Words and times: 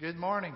Good 0.00 0.16
morning. 0.16 0.54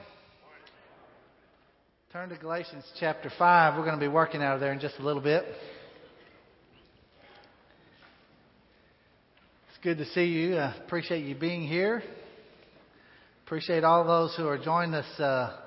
Turn 2.12 2.28
to 2.28 2.36
Galatians 2.36 2.84
chapter 3.00 3.28
5. 3.36 3.76
We're 3.76 3.84
going 3.84 3.98
to 3.98 4.00
be 4.00 4.06
working 4.06 4.40
out 4.40 4.54
of 4.54 4.60
there 4.60 4.72
in 4.72 4.78
just 4.78 5.00
a 5.00 5.02
little 5.02 5.20
bit. 5.20 5.42
It's 9.68 9.82
good 9.82 9.98
to 9.98 10.04
see 10.10 10.26
you. 10.26 10.58
I 10.58 10.76
appreciate 10.76 11.26
you 11.26 11.34
being 11.34 11.66
here. 11.66 12.04
Appreciate 13.44 13.82
all 13.82 14.04
those 14.04 14.32
who 14.36 14.46
are 14.46 14.58
joining 14.58 14.94
us 14.94 15.18
uh, 15.18 15.58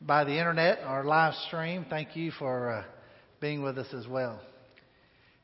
by 0.00 0.24
the 0.24 0.36
internet 0.36 0.80
or 0.84 1.04
live 1.04 1.34
stream. 1.46 1.86
Thank 1.88 2.16
you 2.16 2.32
for 2.32 2.72
uh, 2.72 2.84
being 3.40 3.62
with 3.62 3.78
us 3.78 3.94
as 3.94 4.08
well. 4.08 4.40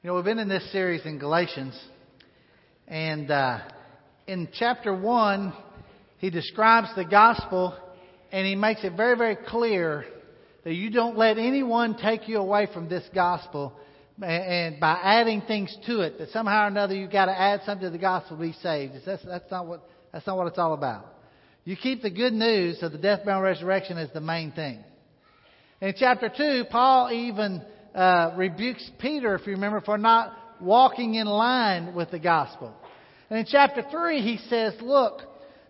You 0.03 0.09
know, 0.09 0.17
we've 0.17 0.25
been 0.25 0.41
in 0.41 0.49
this 0.49 0.73
series 0.73 1.07
in 1.07 1.21
Galatians, 1.21 1.81
and 2.89 3.31
uh, 3.31 3.61
in 4.27 4.49
chapter 4.53 4.93
1, 4.93 5.53
he 6.21 6.29
describes 6.29 6.89
the 6.95 7.05
gospel 7.05 7.75
and 8.31 8.47
he 8.47 8.55
makes 8.55 8.85
it 8.85 8.93
very, 8.95 9.17
very 9.17 9.37
clear 9.37 10.05
that 10.65 10.75
you 10.75 10.91
don't 10.91 11.17
let 11.17 11.39
anyone 11.39 11.97
take 11.97 12.29
you 12.29 12.37
away 12.37 12.69
from 12.73 12.89
this 12.89 13.03
gospel 13.15 13.73
and 14.23 14.79
by 14.79 15.01
adding 15.03 15.41
things 15.41 15.75
to 15.87 16.03
it, 16.03 16.19
that 16.19 16.29
somehow 16.29 16.65
or 16.65 16.67
another 16.67 16.95
you've 16.95 17.11
got 17.11 17.25
to 17.25 17.39
add 17.39 17.63
something 17.65 17.87
to 17.87 17.91
the 17.91 17.97
gospel 17.97 18.37
to 18.37 18.43
be 18.43 18.53
saved. 18.63 18.93
That's, 19.07 19.25
that's, 19.25 19.51
not 19.51 19.67
what, 19.67 19.89
that's 20.13 20.27
not 20.27 20.37
what 20.37 20.47
it's 20.49 20.59
all 20.59 20.75
about. 20.75 21.07
You 21.65 21.75
keep 21.75 22.03
the 22.03 22.11
good 22.11 22.35
news 22.35 22.83
of 22.83 22.93
the 22.93 22.99
death, 22.99 23.25
burial, 23.25 23.41
resurrection 23.41 23.97
as 23.97 24.11
the 24.13 24.21
main 24.21 24.53
thing. 24.53 24.85
In 25.81 25.95
chapter 25.97 26.31
2, 26.35 26.65
Paul 26.71 27.11
even 27.13 27.63
uh, 27.95 28.35
rebukes 28.37 28.91
Peter, 28.99 29.35
if 29.37 29.47
you 29.47 29.55
remember, 29.55 29.81
for 29.81 29.97
not 29.97 30.37
walking 30.61 31.15
in 31.15 31.27
line 31.27 31.95
with 31.95 32.11
the 32.11 32.19
gospel. 32.19 32.75
And 33.31 33.39
in 33.39 33.47
chapter 33.47 33.83
3, 33.91 34.21
he 34.21 34.37
says, 34.49 34.75
Look, 34.83 35.23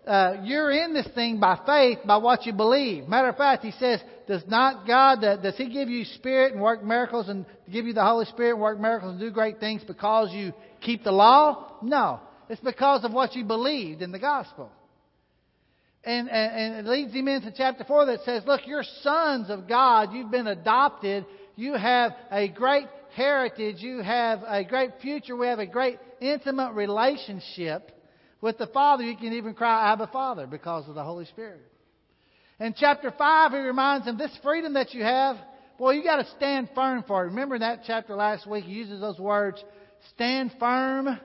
uh, 0.05 0.37
you're 0.43 0.71
in 0.71 0.93
this 0.93 1.07
thing 1.13 1.39
by 1.39 1.59
faith, 1.65 1.99
by 2.05 2.17
what 2.17 2.45
you 2.45 2.53
believe. 2.53 3.07
Matter 3.07 3.29
of 3.29 3.37
fact, 3.37 3.63
he 3.63 3.71
says, 3.71 4.01
does 4.27 4.43
not 4.47 4.87
God, 4.87 5.23
uh, 5.23 5.37
does 5.37 5.55
He 5.57 5.69
give 5.69 5.89
you 5.89 6.05
Spirit 6.05 6.53
and 6.53 6.61
work 6.61 6.83
miracles 6.83 7.29
and 7.29 7.45
give 7.71 7.85
you 7.85 7.93
the 7.93 8.03
Holy 8.03 8.25
Spirit 8.25 8.53
and 8.53 8.61
work 8.61 8.79
miracles 8.79 9.11
and 9.11 9.19
do 9.19 9.29
great 9.29 9.59
things 9.59 9.83
because 9.85 10.33
you 10.33 10.53
keep 10.81 11.03
the 11.03 11.11
law? 11.11 11.77
No. 11.83 12.19
It's 12.49 12.61
because 12.61 13.03
of 13.05 13.13
what 13.13 13.35
you 13.35 13.43
believed 13.43 14.01
in 14.01 14.11
the 14.11 14.19
gospel. 14.19 14.71
And, 16.03 16.29
and, 16.29 16.75
and 16.75 16.87
it 16.87 16.89
leads 16.89 17.13
him 17.13 17.27
into 17.27 17.53
chapter 17.55 17.83
4 17.83 18.07
that 18.07 18.21
says, 18.25 18.43
look, 18.47 18.61
you're 18.65 18.83
sons 19.01 19.49
of 19.49 19.67
God. 19.67 20.13
You've 20.13 20.31
been 20.31 20.47
adopted. 20.47 21.25
You 21.55 21.73
have 21.73 22.13
a 22.31 22.47
great 22.47 22.87
heritage. 23.15 23.77
You 23.79 23.99
have 23.99 24.41
a 24.47 24.63
great 24.63 24.91
future. 25.01 25.35
We 25.35 25.47
have 25.47 25.59
a 25.59 25.67
great 25.67 25.99
intimate 26.19 26.73
relationship 26.73 27.91
with 28.41 28.57
the 28.57 28.67
Father, 28.67 29.03
you 29.03 29.15
can 29.15 29.33
even 29.33 29.53
cry, 29.53 29.91
Abba, 29.91 30.07
Father, 30.07 30.47
because 30.47 30.89
of 30.89 30.95
the 30.95 31.03
Holy 31.03 31.25
Spirit. 31.25 31.61
In 32.59 32.73
chapter 32.77 33.13
5, 33.15 33.51
he 33.51 33.57
reminds 33.57 34.05
them 34.05 34.17
this 34.17 34.35
freedom 34.43 34.73
that 34.73 34.93
you 34.93 35.03
have, 35.03 35.37
boy, 35.77 35.91
you 35.91 36.03
got 36.03 36.17
to 36.17 36.29
stand 36.37 36.69
firm 36.75 37.03
for 37.07 37.23
it. 37.23 37.27
Remember 37.27 37.55
in 37.55 37.61
that 37.61 37.81
chapter 37.85 38.15
last 38.15 38.47
week, 38.47 38.65
he 38.65 38.73
uses 38.73 38.99
those 38.99 39.19
words, 39.19 39.63
stand 40.15 40.51
firm 40.59 41.19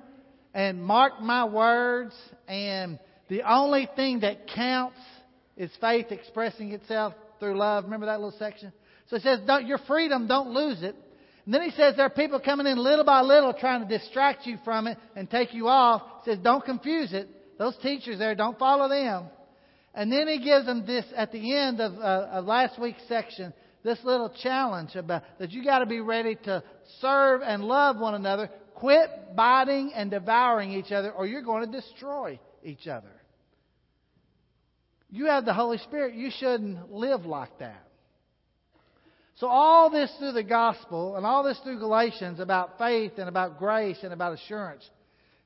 and 0.54 0.82
mark 0.82 1.20
my 1.20 1.44
words, 1.44 2.14
and 2.48 2.98
the 3.28 3.42
only 3.42 3.88
thing 3.96 4.20
that 4.20 4.48
counts 4.48 4.98
is 5.56 5.70
faith 5.80 6.06
expressing 6.10 6.72
itself 6.72 7.12
through 7.38 7.58
love. 7.58 7.84
Remember 7.84 8.06
that 8.06 8.20
little 8.20 8.38
section? 8.38 8.72
So 9.08 9.16
he 9.16 9.22
says, 9.22 9.40
your 9.64 9.78
freedom, 9.86 10.26
don't 10.26 10.50
lose 10.50 10.82
it. 10.82 10.96
And 11.46 11.54
then 11.54 11.62
he 11.62 11.70
says 11.70 11.94
there 11.96 12.06
are 12.06 12.10
people 12.10 12.40
coming 12.40 12.66
in 12.66 12.76
little 12.76 13.04
by 13.04 13.22
little 13.22 13.54
trying 13.54 13.86
to 13.86 13.98
distract 13.98 14.46
you 14.46 14.58
from 14.64 14.88
it 14.88 14.98
and 15.14 15.30
take 15.30 15.54
you 15.54 15.68
off. 15.68 16.02
He 16.24 16.32
says, 16.32 16.40
don't 16.42 16.64
confuse 16.64 17.12
it. 17.12 17.28
Those 17.56 17.76
teachers 17.78 18.18
there, 18.18 18.34
don't 18.34 18.58
follow 18.58 18.88
them. 18.88 19.26
And 19.94 20.12
then 20.12 20.28
he 20.28 20.44
gives 20.44 20.66
them 20.66 20.84
this 20.84 21.06
at 21.16 21.32
the 21.32 21.56
end 21.56 21.80
of, 21.80 21.94
uh, 21.94 22.28
of 22.32 22.44
last 22.44 22.78
week's 22.80 23.06
section, 23.08 23.54
this 23.82 23.98
little 24.02 24.28
challenge 24.42 24.96
about 24.96 25.22
that 25.38 25.52
you 25.52 25.64
got 25.64 25.78
to 25.78 25.86
be 25.86 26.00
ready 26.00 26.34
to 26.44 26.62
serve 27.00 27.40
and 27.42 27.64
love 27.64 27.98
one 27.98 28.14
another. 28.14 28.50
Quit 28.74 29.08
biting 29.34 29.92
and 29.94 30.10
devouring 30.10 30.72
each 30.72 30.92
other, 30.92 31.12
or 31.12 31.26
you're 31.26 31.42
going 31.42 31.64
to 31.64 31.80
destroy 31.80 32.38
each 32.62 32.88
other. 32.88 33.08
You 35.08 35.26
have 35.26 35.44
the 35.44 35.54
Holy 35.54 35.78
Spirit. 35.78 36.14
You 36.14 36.30
shouldn't 36.36 36.92
live 36.92 37.24
like 37.24 37.58
that. 37.60 37.85
So, 39.36 39.48
all 39.48 39.90
this 39.90 40.10
through 40.18 40.32
the 40.32 40.42
gospel 40.42 41.16
and 41.16 41.26
all 41.26 41.44
this 41.44 41.58
through 41.62 41.78
Galatians 41.78 42.40
about 42.40 42.78
faith 42.78 43.12
and 43.18 43.28
about 43.28 43.58
grace 43.58 43.98
and 44.02 44.12
about 44.12 44.32
assurance. 44.32 44.88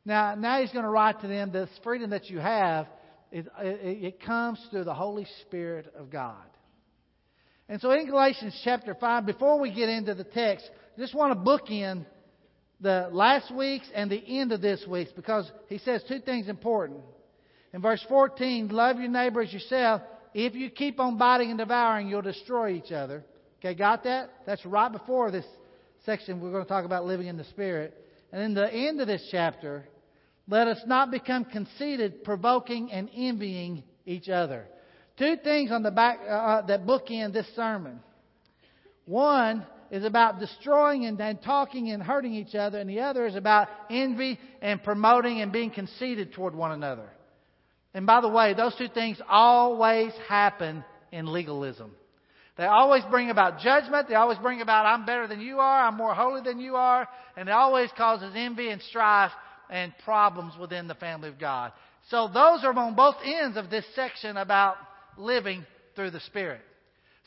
Now, 0.05 0.37
now 0.37 0.61
he's 0.61 0.71
going 0.71 0.85
to 0.85 0.91
write 0.91 1.21
to 1.21 1.27
them 1.27 1.51
this 1.51 1.69
freedom 1.83 2.11
that 2.11 2.31
you 2.31 2.39
have, 2.39 2.87
it, 3.33 3.47
it, 3.61 4.05
it 4.05 4.23
comes 4.23 4.65
through 4.71 4.85
the 4.85 4.95
Holy 4.95 5.27
Spirit 5.43 5.93
of 5.97 6.09
God. 6.09 6.37
And 7.69 7.81
so 7.81 7.91
in 7.91 8.07
Galatians 8.07 8.59
chapter 8.65 8.95
5, 8.95 9.27
before 9.27 9.61
we 9.61 9.73
get 9.73 9.89
into 9.89 10.15
the 10.15 10.25
text, 10.25 10.69
I 10.97 11.01
just 11.01 11.15
want 11.15 11.33
to 11.33 11.39
bookend 11.51 12.07
the 12.81 13.09
last 13.13 13.55
week's 13.55 13.89
and 13.95 14.11
the 14.11 14.23
end 14.41 14.53
of 14.53 14.61
this 14.61 14.85
week's 14.89 15.13
because 15.13 15.51
he 15.69 15.79
says 15.79 16.03
two 16.09 16.21
things 16.21 16.49
important. 16.49 17.01
In 17.73 17.83
verse 17.83 18.05
14, 18.09 18.69
love 18.69 18.99
your 18.99 19.09
neighbor 19.09 19.43
as 19.43 19.53
yourself. 19.53 20.03
If 20.33 20.55
you 20.55 20.71
keep 20.71 20.99
on 20.99 21.19
biting 21.19 21.51
and 21.51 21.59
devouring, 21.59 22.09
you'll 22.09 22.23
destroy 22.23 22.73
each 22.75 22.93
other. 22.93 23.25
Okay, 23.61 23.75
got 23.75 24.05
that? 24.05 24.31
That's 24.47 24.65
right 24.65 24.91
before 24.91 25.31
this 25.31 25.45
section 26.07 26.41
we're 26.41 26.51
going 26.51 26.65
to 26.65 26.69
talk 26.69 26.87
about 26.87 27.05
living 27.05 27.27
in 27.27 27.37
the 27.37 27.45
Spirit. 27.45 27.95
And 28.33 28.43
in 28.43 28.55
the 28.55 28.73
end 28.73 29.03
of 29.03 29.07
this 29.07 29.27
chapter, 29.31 29.85
let 30.49 30.67
us 30.67 30.81
not 30.87 31.11
become 31.11 31.45
conceited, 31.45 32.25
provoking, 32.25 32.91
and 32.91 33.11
envying 33.15 33.83
each 34.07 34.31
other. 34.31 34.67
Two 35.19 35.37
things 35.45 35.71
on 35.73 35.83
the 35.83 35.91
back 35.91 36.21
uh, 36.27 36.33
uh 36.33 36.67
that 36.67 36.87
bookend 36.87 37.35
this 37.35 37.47
sermon. 37.55 38.01
One 39.05 39.67
is 39.91 40.05
about 40.05 40.41
destroying 40.41 41.05
and, 41.05 41.21
and 41.21 41.43
talking 41.43 41.91
and 41.91 42.03
hurting 42.03 42.33
each 42.33 42.55
other, 42.55 42.79
and 42.79 42.89
the 42.89 43.01
other 43.01 43.27
is 43.27 43.37
about 43.37 43.69
envy 43.91 44.39
and 44.63 44.83
promoting 44.83 45.43
and 45.43 45.53
being 45.53 45.71
conceited 45.71 46.33
toward 46.33 46.55
one 46.55 46.73
another. 46.73 47.11
And 47.93 48.07
by 48.07 48.23
the 48.23 48.29
way, 48.29 48.55
those 48.55 48.75
two 48.77 48.89
things 48.89 49.21
always 49.29 50.13
happen 50.29 50.83
in 51.13 51.31
legalism. 51.31 51.91
They 52.61 52.67
always 52.67 53.03
bring 53.11 53.31
about 53.31 53.61
judgment. 53.61 54.07
They 54.07 54.17
always 54.17 54.37
bring 54.37 54.61
about, 54.61 54.85
I'm 54.85 55.07
better 55.07 55.27
than 55.27 55.41
you 55.41 55.61
are, 55.61 55.87
I'm 55.87 55.97
more 55.97 56.13
holy 56.13 56.43
than 56.43 56.61
you 56.61 56.77
are, 56.77 57.09
and 57.35 57.49
it 57.49 57.53
always 57.53 57.89
causes 57.97 58.35
envy 58.37 58.69
and 58.69 58.83
strife 58.83 59.31
and 59.71 59.95
problems 60.05 60.53
within 60.61 60.87
the 60.87 60.95
family 60.95 61.31
of 61.31 61.39
God. 61.39 61.73
So 62.11 62.29
those 62.29 62.63
are 62.63 62.79
on 62.79 62.95
both 62.95 63.15
ends 63.25 63.57
of 63.57 63.71
this 63.71 63.87
section 63.95 64.37
about 64.37 64.77
living 65.17 65.65
through 65.97 66.11
the 66.11 66.21
Spirit. 66.21 66.61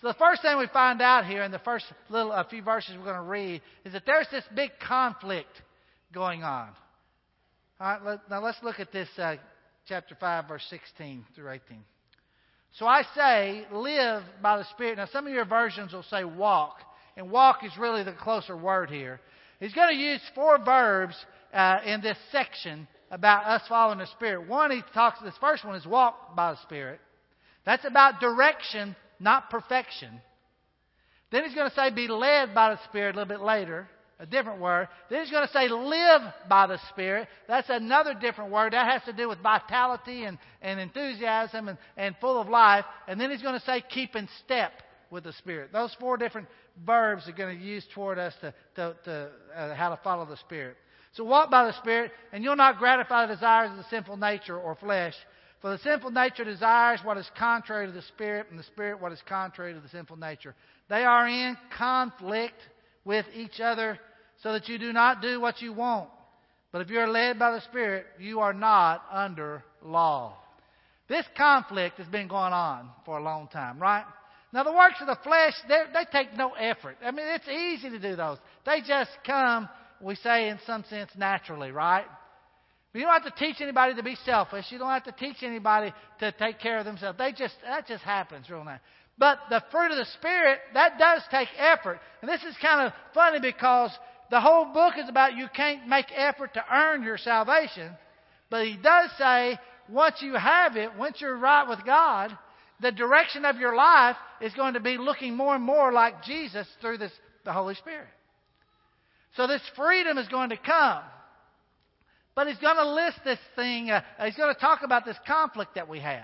So 0.01 0.09
the 0.09 0.13
first 0.19 0.43
thing 0.43 0.55
we 0.59 0.67
find 0.71 1.01
out 1.01 1.25
here 1.25 1.41
in 1.41 1.51
the 1.51 1.57
first 1.57 1.85
little 2.11 2.31
a 2.31 2.45
few 2.47 2.61
verses 2.61 2.95
we're 2.95 3.03
going 3.03 3.15
to 3.15 3.23
read 3.23 3.63
is 3.85 3.93
that 3.93 4.03
there's 4.05 4.27
this 4.31 4.43
big 4.55 4.69
conflict 4.87 5.49
going 6.13 6.43
on. 6.43 6.69
All 7.79 7.87
right, 7.87 8.05
let, 8.05 8.29
now 8.29 8.43
let's 8.43 8.61
look 8.61 8.79
at 8.79 8.91
this 8.91 9.09
uh, 9.17 9.37
chapter 9.87 10.15
5, 10.19 10.47
verse 10.47 10.65
16 10.69 11.25
through 11.33 11.49
18. 11.49 11.83
So 12.79 12.87
I 12.87 13.03
say, 13.15 13.65
live 13.71 14.23
by 14.41 14.57
the 14.57 14.65
Spirit. 14.71 14.97
Now, 14.97 15.07
some 15.11 15.27
of 15.27 15.33
your 15.33 15.45
versions 15.45 15.93
will 15.93 16.03
say 16.03 16.23
walk, 16.23 16.77
and 17.15 17.29
walk 17.29 17.63
is 17.63 17.71
really 17.77 18.03
the 18.03 18.13
closer 18.13 18.57
word 18.57 18.89
here. 18.89 19.21
He's 19.59 19.73
going 19.73 19.95
to 19.95 20.01
use 20.01 20.21
four 20.33 20.57
verbs 20.63 21.15
uh, 21.53 21.77
in 21.85 22.01
this 22.01 22.17
section 22.31 22.87
about 23.11 23.45
us 23.45 23.61
following 23.69 23.99
the 23.99 24.07
Spirit. 24.07 24.47
One, 24.47 24.71
he 24.71 24.81
talks, 24.93 25.21
this 25.21 25.35
first 25.39 25.63
one 25.63 25.75
is 25.75 25.85
walk 25.85 26.35
by 26.35 26.53
the 26.53 26.61
Spirit. 26.63 26.99
That's 27.63 27.85
about 27.85 28.19
direction, 28.19 28.95
not 29.19 29.51
perfection. 29.51 30.19
Then 31.31 31.45
he's 31.45 31.55
going 31.55 31.69
to 31.69 31.75
say 31.75 31.91
be 31.91 32.07
led 32.07 32.55
by 32.55 32.71
the 32.71 32.79
Spirit 32.89 33.15
a 33.15 33.19
little 33.19 33.37
bit 33.37 33.45
later 33.45 33.87
a 34.23 34.25
different 34.25 34.61
word. 34.61 34.87
Then 35.09 35.21
he's 35.21 35.31
going 35.31 35.45
to 35.45 35.53
say 35.53 35.67
live 35.67 36.21
by 36.47 36.65
the 36.65 36.79
Spirit. 36.89 37.27
That's 37.47 37.69
another 37.69 38.13
different 38.13 38.51
word. 38.51 38.71
That 38.71 38.89
has 38.89 39.03
to 39.03 39.13
do 39.13 39.27
with 39.27 39.39
vitality 39.39 40.23
and, 40.23 40.39
and 40.61 40.79
enthusiasm 40.79 41.67
and, 41.67 41.77
and 41.97 42.15
full 42.21 42.39
of 42.39 42.47
life. 42.47 42.85
And 43.07 43.19
then 43.19 43.29
he's 43.29 43.41
going 43.41 43.59
to 43.59 43.65
say 43.65 43.83
keep 43.87 44.15
in 44.15 44.29
step 44.45 44.71
with 45.11 45.25
the 45.25 45.33
Spirit. 45.33 45.73
Those 45.73 45.95
four 45.99 46.15
different 46.15 46.47
verbs 46.85 47.27
are 47.27 47.33
going 47.33 47.59
to 47.59 47.63
use 47.63 47.85
toward 47.93 48.17
us 48.17 48.33
to, 48.39 48.53
to, 48.75 48.95
to 49.03 49.29
uh, 49.55 49.75
how 49.75 49.89
to 49.89 49.99
follow 50.01 50.25
the 50.25 50.37
Spirit. 50.37 50.77
So 51.11 51.25
walk 51.25 51.51
by 51.51 51.65
the 51.65 51.73
Spirit, 51.73 52.11
and 52.31 52.43
you'll 52.45 52.55
not 52.55 52.79
gratify 52.79 53.27
the 53.27 53.35
desires 53.35 53.71
of 53.71 53.77
the 53.77 53.89
sinful 53.89 54.17
nature 54.17 54.57
or 54.57 54.75
flesh. 54.75 55.13
For 55.61 55.71
the 55.71 55.77
sinful 55.79 56.11
nature 56.11 56.45
desires 56.45 57.01
what 57.03 57.17
is 57.17 57.29
contrary 57.37 57.87
to 57.87 57.93
the 57.93 58.01
Spirit, 58.03 58.47
and 58.49 58.57
the 58.57 58.63
Spirit 58.63 59.01
what 59.01 59.11
is 59.11 59.21
contrary 59.27 59.73
to 59.73 59.81
the 59.81 59.89
sinful 59.89 60.17
nature. 60.17 60.55
They 60.89 61.03
are 61.03 61.27
in 61.27 61.57
conflict 61.77 62.55
with 63.05 63.25
each 63.35 63.59
other 63.59 63.99
so 64.43 64.51
that 64.51 64.67
you 64.67 64.77
do 64.77 64.93
not 64.93 65.21
do 65.21 65.39
what 65.39 65.61
you 65.61 65.73
want. 65.73 66.09
But 66.71 66.81
if 66.81 66.89
you're 66.89 67.07
led 67.07 67.39
by 67.39 67.51
the 67.51 67.61
Spirit, 67.61 68.05
you 68.19 68.41
are 68.41 68.53
not 68.53 69.03
under 69.11 69.63
law. 69.81 70.37
This 71.07 71.25
conflict 71.37 71.97
has 71.97 72.07
been 72.07 72.27
going 72.27 72.53
on 72.53 72.89
for 73.05 73.17
a 73.17 73.23
long 73.23 73.47
time, 73.47 73.79
right? 73.79 74.05
Now, 74.51 74.63
the 74.63 74.71
works 74.71 74.97
of 75.01 75.07
the 75.07 75.17
flesh, 75.23 75.53
they 75.67 76.05
take 76.11 76.35
no 76.37 76.51
effort. 76.51 76.97
I 77.03 77.11
mean, 77.11 77.25
it's 77.27 77.47
easy 77.47 77.89
to 77.89 77.99
do 77.99 78.15
those. 78.15 78.37
They 78.65 78.81
just 78.85 79.11
come, 79.25 79.69
we 80.01 80.15
say, 80.15 80.49
in 80.49 80.59
some 80.65 80.83
sense, 80.89 81.11
naturally, 81.17 81.71
right? 81.71 82.05
You 82.93 83.01
don't 83.01 83.23
have 83.23 83.35
to 83.35 83.43
teach 83.43 83.59
anybody 83.59 83.95
to 83.95 84.03
be 84.03 84.15
selfish. 84.23 84.65
You 84.69 84.77
don't 84.77 84.89
have 84.89 85.05
to 85.05 85.11
teach 85.11 85.37
anybody 85.41 85.91
to 86.19 86.31
take 86.33 86.59
care 86.59 86.77
of 86.77 86.85
themselves. 86.85 87.17
They 87.17 87.31
just 87.31 87.55
that 87.63 87.87
just 87.87 88.03
happens 88.03 88.47
real 88.49 88.63
nice. 88.63 88.81
But 89.17 89.39
the 89.49 89.63
fruit 89.71 89.91
of 89.91 89.97
the 89.97 90.05
Spirit, 90.17 90.59
that 90.75 90.99
does 90.99 91.23
take 91.31 91.47
effort. 91.57 91.99
And 92.21 92.29
this 92.29 92.43
is 92.43 92.55
kind 92.61 92.85
of 92.85 92.93
funny 93.13 93.39
because 93.39 93.91
the 94.29 94.41
whole 94.41 94.65
book 94.65 94.95
is 94.97 95.09
about 95.09 95.35
you 95.35 95.47
can't 95.53 95.87
make 95.87 96.07
effort 96.15 96.53
to 96.55 96.63
earn 96.71 97.03
your 97.03 97.17
salvation. 97.17 97.91
But 98.49 98.65
he 98.65 98.77
does 98.77 99.09
say, 99.17 99.57
once 99.89 100.21
you 100.21 100.33
have 100.33 100.75
it, 100.77 100.95
once 100.95 101.19
you're 101.21 101.37
right 101.37 101.67
with 101.67 101.85
God, 101.85 102.37
the 102.81 102.91
direction 102.91 103.45
of 103.45 103.57
your 103.57 103.75
life 103.75 104.15
is 104.41 104.53
going 104.53 104.73
to 104.73 104.79
be 104.79 104.97
looking 104.97 105.35
more 105.35 105.55
and 105.55 105.63
more 105.63 105.91
like 105.91 106.23
Jesus 106.23 106.67
through 106.81 106.97
this, 106.97 107.11
the 107.45 107.53
Holy 107.53 107.75
Spirit. 107.75 108.07
So 109.35 109.47
this 109.47 109.61
freedom 109.75 110.17
is 110.17 110.27
going 110.27 110.49
to 110.49 110.57
come. 110.57 111.03
But 112.35 112.47
he's 112.47 112.57
going 112.57 112.77
to 112.77 112.93
list 112.93 113.19
this 113.23 113.39
thing, 113.55 113.91
uh, 113.91 114.01
he's 114.25 114.35
going 114.35 114.53
to 114.53 114.59
talk 114.59 114.81
about 114.83 115.05
this 115.05 115.17
conflict 115.27 115.75
that 115.75 115.87
we 115.87 115.99
have. 115.99 116.23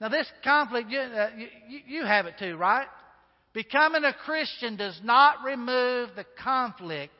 Now, 0.00 0.08
this 0.08 0.26
conflict, 0.42 0.90
you, 0.90 0.98
uh, 0.98 1.30
you, 1.68 1.80
you 1.86 2.04
have 2.04 2.26
it 2.26 2.34
too, 2.38 2.56
right? 2.56 2.86
Becoming 3.54 4.02
a 4.02 4.12
Christian 4.12 4.76
does 4.76 5.00
not 5.04 5.44
remove 5.44 6.10
the 6.16 6.26
conflict 6.42 7.14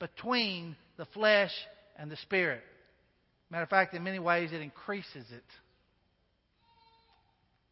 between 0.00 0.76
the 0.96 1.06
flesh 1.06 1.52
and 1.96 2.10
the 2.10 2.16
spirit. 2.16 2.62
Matter 3.50 3.62
of 3.62 3.70
fact, 3.70 3.94
in 3.94 4.02
many 4.02 4.18
ways, 4.18 4.50
it 4.52 4.60
increases 4.60 5.24
it. 5.30 5.44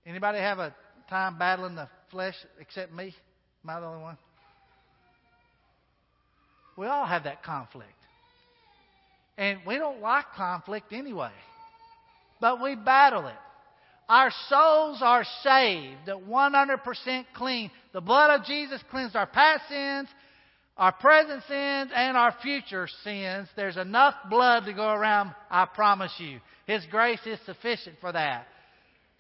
Anybody 0.07 0.39
have 0.39 0.61
a 0.61 0.73
time 1.11 1.39
battling 1.39 1.75
the 1.75 1.89
flesh 2.13 2.37
except 2.61 2.93
me? 2.93 3.15
Am 3.65 3.71
I 3.71 3.81
the 3.81 3.87
only 3.87 4.03
one? 4.03 4.19
We 6.77 6.87
all 6.87 7.07
have 7.07 7.25
that 7.25 7.43
conflict. 7.43 7.91
And 9.37 9.59
we 9.67 9.77
don't 9.77 10.01
like 10.01 10.27
conflict 10.37 10.93
anyway. 10.93 11.33
But 12.41 12.63
we 12.63 12.77
battle 12.77 13.27
it. 13.27 13.35
Our 14.09 14.31
souls 14.49 14.99
are 15.01 15.25
saved, 15.43 16.09
100% 16.09 17.25
clean. 17.35 17.71
The 17.93 18.01
blood 18.01 18.39
of 18.39 18.47
Jesus 18.47 18.83
cleansed 18.91 19.17
our 19.17 19.27
past 19.27 19.69
sins, 19.69 20.09
our 20.77 20.93
present 20.93 21.43
sins, 21.49 21.91
and 21.95 22.17
our 22.17 22.35
future 22.43 22.87
sins. 23.03 23.49
There's 23.57 23.79
enough 23.79 24.15
blood 24.29 24.67
to 24.67 24.75
go 24.75 24.89
around, 24.91 25.35
I 25.51 25.65
promise 25.67 26.13
you. 26.19 26.41
His 26.67 26.85
grace 26.91 27.21
is 27.25 27.39
sufficient 27.47 27.97
for 28.01 28.13
that. 28.13 28.47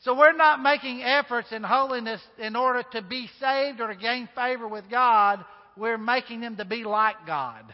So 0.00 0.14
we're 0.14 0.36
not 0.36 0.60
making 0.60 1.02
efforts 1.02 1.50
in 1.50 1.62
holiness 1.62 2.20
in 2.38 2.56
order 2.56 2.82
to 2.92 3.00
be 3.00 3.28
saved 3.40 3.80
or 3.80 3.88
to 3.88 3.96
gain 3.96 4.28
favor 4.34 4.68
with 4.68 4.90
God. 4.90 5.42
We're 5.78 5.96
making 5.96 6.40
them 6.40 6.56
to 6.56 6.66
be 6.66 6.84
like 6.84 7.16
God. 7.26 7.72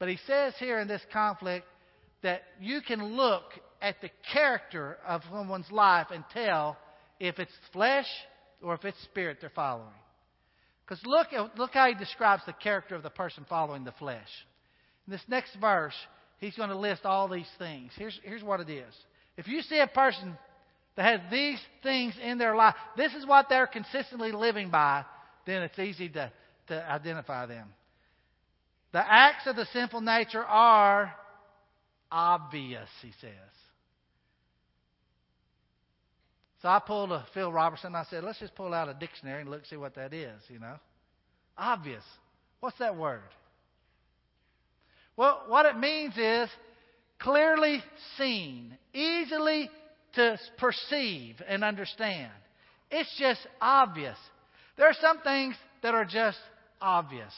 But 0.00 0.08
he 0.08 0.18
says 0.26 0.54
here 0.58 0.80
in 0.80 0.88
this 0.88 1.02
conflict 1.12 1.66
that 2.22 2.42
you 2.60 2.80
can 2.80 3.16
look 3.16 3.44
at 3.80 4.00
the 4.00 4.10
character 4.32 4.98
of 5.06 5.22
someone's 5.30 5.70
life 5.70 6.08
and 6.12 6.24
tell 6.32 6.76
if 7.20 7.38
it's 7.38 7.52
flesh 7.72 8.06
or 8.62 8.74
if 8.74 8.84
it's 8.84 9.00
spirit 9.04 9.38
they're 9.40 9.50
following. 9.50 9.88
Because 10.84 11.04
look, 11.04 11.28
look 11.56 11.72
how 11.72 11.88
he 11.88 11.94
describes 11.94 12.42
the 12.46 12.52
character 12.54 12.94
of 12.94 13.02
the 13.02 13.10
person 13.10 13.44
following 13.48 13.84
the 13.84 13.92
flesh. 13.92 14.28
In 15.06 15.12
this 15.12 15.22
next 15.28 15.54
verse, 15.60 15.94
he's 16.38 16.56
going 16.56 16.70
to 16.70 16.78
list 16.78 17.04
all 17.04 17.28
these 17.28 17.48
things. 17.58 17.92
Here's, 17.96 18.18
here's 18.22 18.42
what 18.42 18.60
it 18.60 18.70
is. 18.70 18.94
If 19.36 19.48
you 19.48 19.60
see 19.62 19.78
a 19.78 19.86
person 19.86 20.36
that 20.96 21.04
has 21.04 21.30
these 21.30 21.60
things 21.82 22.14
in 22.22 22.38
their 22.38 22.56
life, 22.56 22.74
this 22.96 23.12
is 23.14 23.26
what 23.26 23.48
they're 23.48 23.66
consistently 23.66 24.32
living 24.32 24.70
by, 24.70 25.04
then 25.46 25.62
it's 25.62 25.78
easy 25.78 26.08
to, 26.08 26.32
to 26.68 26.90
identify 26.90 27.46
them. 27.46 27.68
The 28.92 29.04
acts 29.06 29.46
of 29.46 29.56
the 29.56 29.66
sinful 29.72 30.00
nature 30.00 30.42
are 30.42 31.14
obvious, 32.10 32.88
he 33.02 33.12
says. 33.20 33.30
So 36.62 36.68
I 36.68 36.80
pulled 36.80 37.12
a 37.12 37.24
Phil 37.34 37.52
Robertson. 37.52 37.94
I 37.94 38.04
said, 38.10 38.24
let's 38.24 38.40
just 38.40 38.54
pull 38.54 38.74
out 38.74 38.88
a 38.88 38.94
dictionary 38.94 39.42
and 39.42 39.50
look 39.50 39.64
see 39.66 39.76
what 39.76 39.94
that 39.94 40.12
is, 40.12 40.40
you 40.48 40.58
know. 40.58 40.76
Obvious. 41.56 42.02
What's 42.60 42.78
that 42.78 42.96
word? 42.96 43.22
Well, 45.16 45.44
what 45.48 45.66
it 45.66 45.78
means 45.78 46.14
is 46.16 46.48
clearly 47.18 47.82
seen, 48.16 48.76
easily 48.92 49.70
to 50.14 50.38
perceive 50.58 51.36
and 51.46 51.62
understand. 51.62 52.32
It's 52.90 53.14
just 53.18 53.40
obvious. 53.60 54.16
There 54.76 54.86
are 54.86 54.96
some 55.00 55.20
things 55.20 55.54
that 55.82 55.94
are 55.94 56.04
just 56.04 56.38
obvious. 56.80 57.32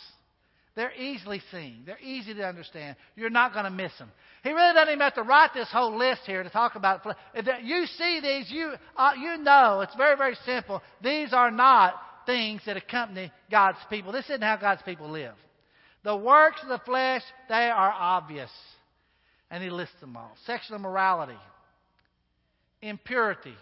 They're 0.76 0.94
easily 0.94 1.42
seen. 1.50 1.82
They're 1.84 1.98
easy 2.00 2.32
to 2.34 2.46
understand. 2.46 2.96
You're 3.16 3.28
not 3.28 3.52
going 3.52 3.64
to 3.64 3.70
miss 3.70 3.92
them. 3.98 4.10
He 4.42 4.50
really 4.50 4.72
doesn't 4.72 4.88
even 4.88 5.00
have 5.00 5.14
to 5.14 5.22
write 5.22 5.50
this 5.52 5.68
whole 5.70 5.98
list 5.98 6.22
here 6.26 6.42
to 6.42 6.50
talk 6.50 6.76
about. 6.76 7.04
If 7.34 7.46
you 7.64 7.86
see 7.86 8.20
these, 8.20 8.50
you 8.50 8.72
uh, 8.96 9.12
you 9.20 9.36
know 9.38 9.80
it's 9.80 9.94
very 9.96 10.16
very 10.16 10.36
simple. 10.46 10.80
These 11.02 11.32
are 11.32 11.50
not 11.50 11.94
things 12.24 12.62
that 12.66 12.76
accompany 12.76 13.32
God's 13.50 13.78
people. 13.90 14.12
This 14.12 14.26
isn't 14.26 14.42
how 14.42 14.56
God's 14.56 14.82
people 14.82 15.10
live. 15.10 15.34
The 16.04 16.16
works 16.16 16.60
of 16.62 16.68
the 16.68 16.80
flesh 16.86 17.22
they 17.48 17.68
are 17.68 17.92
obvious, 17.92 18.50
and 19.50 19.62
he 19.62 19.70
lists 19.70 19.96
them 20.00 20.16
all: 20.16 20.34
sexual 20.46 20.76
immorality, 20.76 21.38
impurity, 22.80 23.56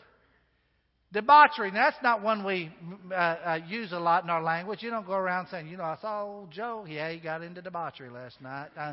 Debauchery. 1.13 1.71
Now, 1.71 1.91
that's 1.91 2.03
not 2.03 2.23
one 2.23 2.45
we 2.45 2.71
uh, 3.11 3.15
uh, 3.15 3.59
use 3.67 3.93
a 3.93 3.99
lot 3.99 4.25
in 4.25 4.31
our 4.31 4.43
language. 4.43 4.83
You 4.83 4.91
don't 4.91 5.07
go 5.07 5.15
around 5.15 5.49
saying, 5.51 5.69
you 5.69 5.79
know, 5.79 5.85
I 5.85 5.97
saw 6.03 6.25
old 6.25 6.51
Joe. 6.51 6.85
Yeah, 6.87 7.11
he 7.11 7.19
got 7.19 7.43
into 7.43 7.63
debauchery 7.63 8.11
last 8.11 8.41
night. 8.43 8.69
Uh, 8.77 8.93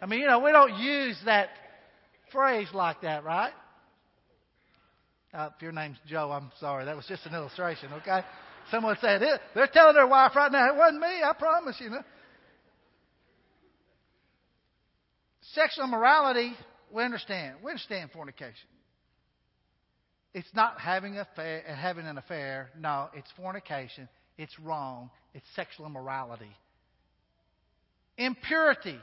I 0.00 0.06
mean, 0.06 0.20
you 0.20 0.26
know, 0.26 0.40
we 0.40 0.50
don't 0.50 0.76
use 0.76 1.16
that 1.24 1.50
phrase 2.32 2.66
like 2.74 3.02
that, 3.02 3.22
right? 3.22 3.52
Uh, 5.32 5.50
if 5.54 5.62
your 5.62 5.70
name's 5.70 5.98
Joe, 6.08 6.32
I'm 6.32 6.50
sorry. 6.58 6.84
That 6.84 6.96
was 6.96 7.06
just 7.06 7.24
an 7.26 7.34
illustration, 7.34 7.92
okay? 7.92 8.22
Someone 8.70 8.96
said, 9.00 9.22
they're 9.54 9.70
telling 9.72 9.94
their 9.94 10.06
wife 10.06 10.32
right 10.34 10.50
now, 10.50 10.68
it 10.68 10.76
wasn't 10.76 11.00
me, 11.00 11.22
I 11.24 11.32
promise 11.38 11.76
you. 11.78 11.90
Know? 11.90 12.02
Sexual 15.52 15.86
morality, 15.86 16.54
we 16.92 17.04
understand. 17.04 17.56
We 17.62 17.70
understand 17.70 18.10
fornication. 18.12 18.68
It's 20.34 20.48
not 20.54 20.80
having, 20.80 21.18
affair, 21.18 21.62
having 21.62 22.06
an 22.06 22.18
affair. 22.18 22.70
No, 22.78 23.08
it's 23.14 23.30
fornication. 23.36 24.08
It's 24.38 24.58
wrong. 24.60 25.10
It's 25.34 25.46
sexual 25.54 25.86
immorality. 25.86 26.50
Impurity 28.16 28.98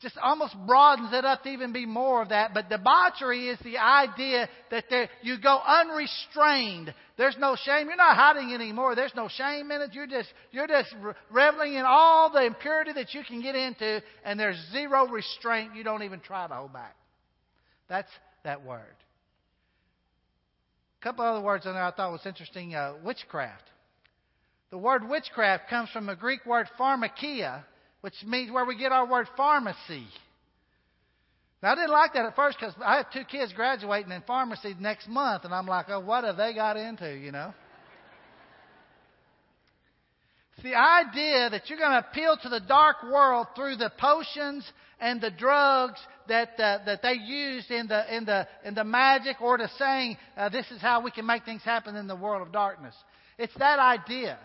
just 0.00 0.16
almost 0.16 0.56
broadens 0.66 1.10
it 1.12 1.24
up 1.24 1.42
to 1.42 1.50
even 1.50 1.72
be 1.72 1.84
more 1.84 2.22
of 2.22 2.30
that. 2.30 2.54
But 2.54 2.70
debauchery 2.70 3.48
is 3.48 3.58
the 3.62 3.76
idea 3.76 4.48
that 4.70 4.84
there, 4.88 5.10
you 5.22 5.38
go 5.40 5.60
unrestrained. 5.66 6.94
There's 7.18 7.36
no 7.38 7.54
shame. 7.62 7.86
You're 7.86 7.96
not 7.96 8.16
hiding 8.16 8.54
anymore. 8.54 8.94
There's 8.94 9.14
no 9.14 9.28
shame 9.28 9.70
in 9.70 9.82
it. 9.82 9.92
You're 9.92 10.06
just, 10.06 10.32
you're 10.52 10.66
just 10.66 10.94
reveling 11.30 11.74
in 11.74 11.84
all 11.86 12.32
the 12.32 12.44
impurity 12.44 12.92
that 12.94 13.12
you 13.12 13.22
can 13.28 13.42
get 13.42 13.54
into, 13.54 14.02
and 14.24 14.40
there's 14.40 14.56
zero 14.72 15.06
restraint. 15.06 15.76
You 15.76 15.84
don't 15.84 16.02
even 16.02 16.20
try 16.20 16.48
to 16.48 16.54
hold 16.54 16.72
back. 16.72 16.96
That's 17.88 18.10
that 18.44 18.64
word. 18.64 18.96
A 21.00 21.02
couple 21.02 21.24
other 21.24 21.40
words 21.40 21.64
in 21.64 21.72
there 21.72 21.82
I 21.82 21.92
thought 21.92 22.12
was 22.12 22.26
interesting. 22.26 22.74
Uh, 22.74 22.94
witchcraft. 23.02 23.64
The 24.70 24.78
word 24.78 25.08
witchcraft 25.08 25.68
comes 25.70 25.88
from 25.90 26.06
the 26.06 26.14
Greek 26.14 26.44
word 26.44 26.68
pharmakeia, 26.78 27.64
which 28.02 28.14
means 28.26 28.52
where 28.52 28.66
we 28.66 28.76
get 28.76 28.92
our 28.92 29.06
word 29.08 29.26
pharmacy. 29.36 30.06
Now, 31.62 31.72
I 31.72 31.74
didn't 31.74 31.90
like 31.90 32.12
that 32.14 32.26
at 32.26 32.36
first 32.36 32.58
because 32.58 32.74
I 32.84 32.98
have 32.98 33.12
two 33.12 33.24
kids 33.24 33.52
graduating 33.52 34.12
in 34.12 34.22
pharmacy 34.22 34.74
next 34.78 35.08
month, 35.08 35.44
and 35.44 35.54
I'm 35.54 35.66
like, 35.66 35.86
oh, 35.88 36.00
what 36.00 36.24
have 36.24 36.36
they 36.36 36.54
got 36.54 36.76
into, 36.76 37.14
you 37.14 37.32
know? 37.32 37.52
It's 40.54 40.64
the 40.64 40.74
idea 40.74 41.50
that 41.50 41.68
you're 41.68 41.78
going 41.78 41.92
to 41.92 42.06
appeal 42.08 42.36
to 42.42 42.48
the 42.48 42.60
dark 42.60 43.02
world 43.02 43.48
through 43.56 43.76
the 43.76 43.90
potions 43.98 44.70
and 45.00 45.20
the 45.20 45.30
drugs 45.30 45.98
that, 46.28 46.50
uh, 46.58 46.78
that 46.86 47.02
they 47.02 47.14
used 47.14 47.70
in 47.70 47.86
the, 47.88 48.14
in, 48.14 48.24
the, 48.24 48.46
in 48.64 48.74
the 48.74 48.84
magic 48.84 49.40
or 49.40 49.56
to 49.56 49.70
saying, 49.78 50.16
uh, 50.36 50.48
this 50.48 50.66
is 50.70 50.80
how 50.80 51.02
we 51.02 51.10
can 51.10 51.26
make 51.26 51.44
things 51.44 51.62
happen 51.62 51.96
in 51.96 52.06
the 52.06 52.16
world 52.16 52.46
of 52.46 52.52
darkness. 52.52 52.94
It's 53.38 53.54
that 53.58 53.78
idea. 53.78 54.38